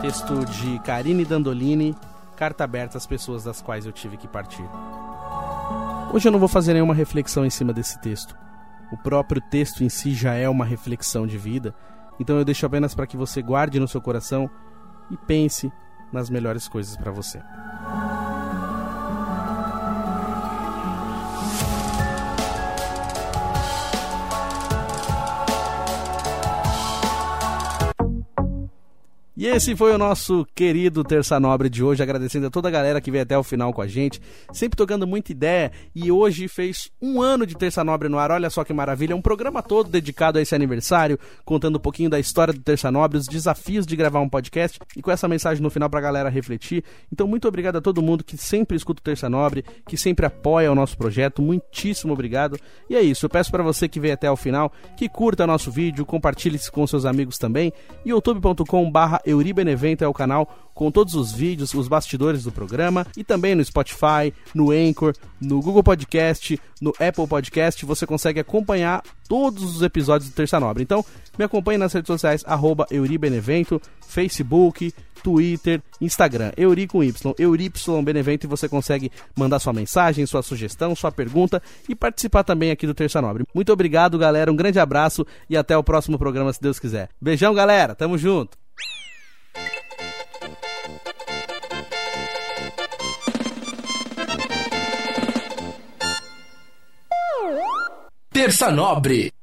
[0.00, 1.94] Texto de Karine Dandolini,
[2.36, 4.64] carta aberta às pessoas das quais eu tive que partir.
[6.12, 8.36] Hoje eu não vou fazer nenhuma reflexão em cima desse texto.
[8.92, 11.74] O próprio texto em si já é uma reflexão de vida,
[12.20, 14.48] então eu deixo apenas para que você guarde no seu coração
[15.10, 15.70] e pense
[16.12, 17.42] nas melhores coisas para você.
[29.38, 33.02] E esse foi o nosso querido Terça Nobre de hoje, agradecendo a toda a galera
[33.02, 34.18] que veio até o final com a gente,
[34.50, 35.70] sempre tocando muita ideia.
[35.94, 39.20] E hoje fez um ano de Terça Nobre no ar, olha só que maravilha, um
[39.20, 43.26] programa todo dedicado a esse aniversário, contando um pouquinho da história do Terça Nobre, os
[43.26, 46.82] desafios de gravar um podcast e com essa mensagem no final pra galera refletir.
[47.12, 50.72] Então, muito obrigado a todo mundo que sempre escuta o Terça Nobre, que sempre apoia
[50.72, 52.58] o nosso projeto, muitíssimo obrigado.
[52.88, 55.70] E é isso, eu peço para você que veio até o final que curta nosso
[55.70, 57.70] vídeo, compartilhe com seus amigos também,
[58.02, 63.24] youtube.com/barra Euri Benevento é o canal com todos os vídeos, os bastidores do programa e
[63.24, 67.84] também no Spotify, no Anchor, no Google Podcast, no Apple Podcast.
[67.84, 70.82] Você consegue acompanhar todos os episódios do Terça Nobre.
[70.82, 71.04] Então,
[71.38, 77.72] me acompanhe nas redes sociais, arroba Euribenevento, Facebook, Twitter, Instagram, Euri com Y, EurY
[78.04, 82.86] Benevento, e você consegue mandar sua mensagem, sua sugestão, sua pergunta e participar também aqui
[82.86, 83.44] do Terça Nobre.
[83.54, 87.08] Muito obrigado, galera, um grande abraço e até o próximo programa, se Deus quiser.
[87.20, 88.65] Beijão, galera, tamo junto!
[98.30, 99.36] Terça Nobre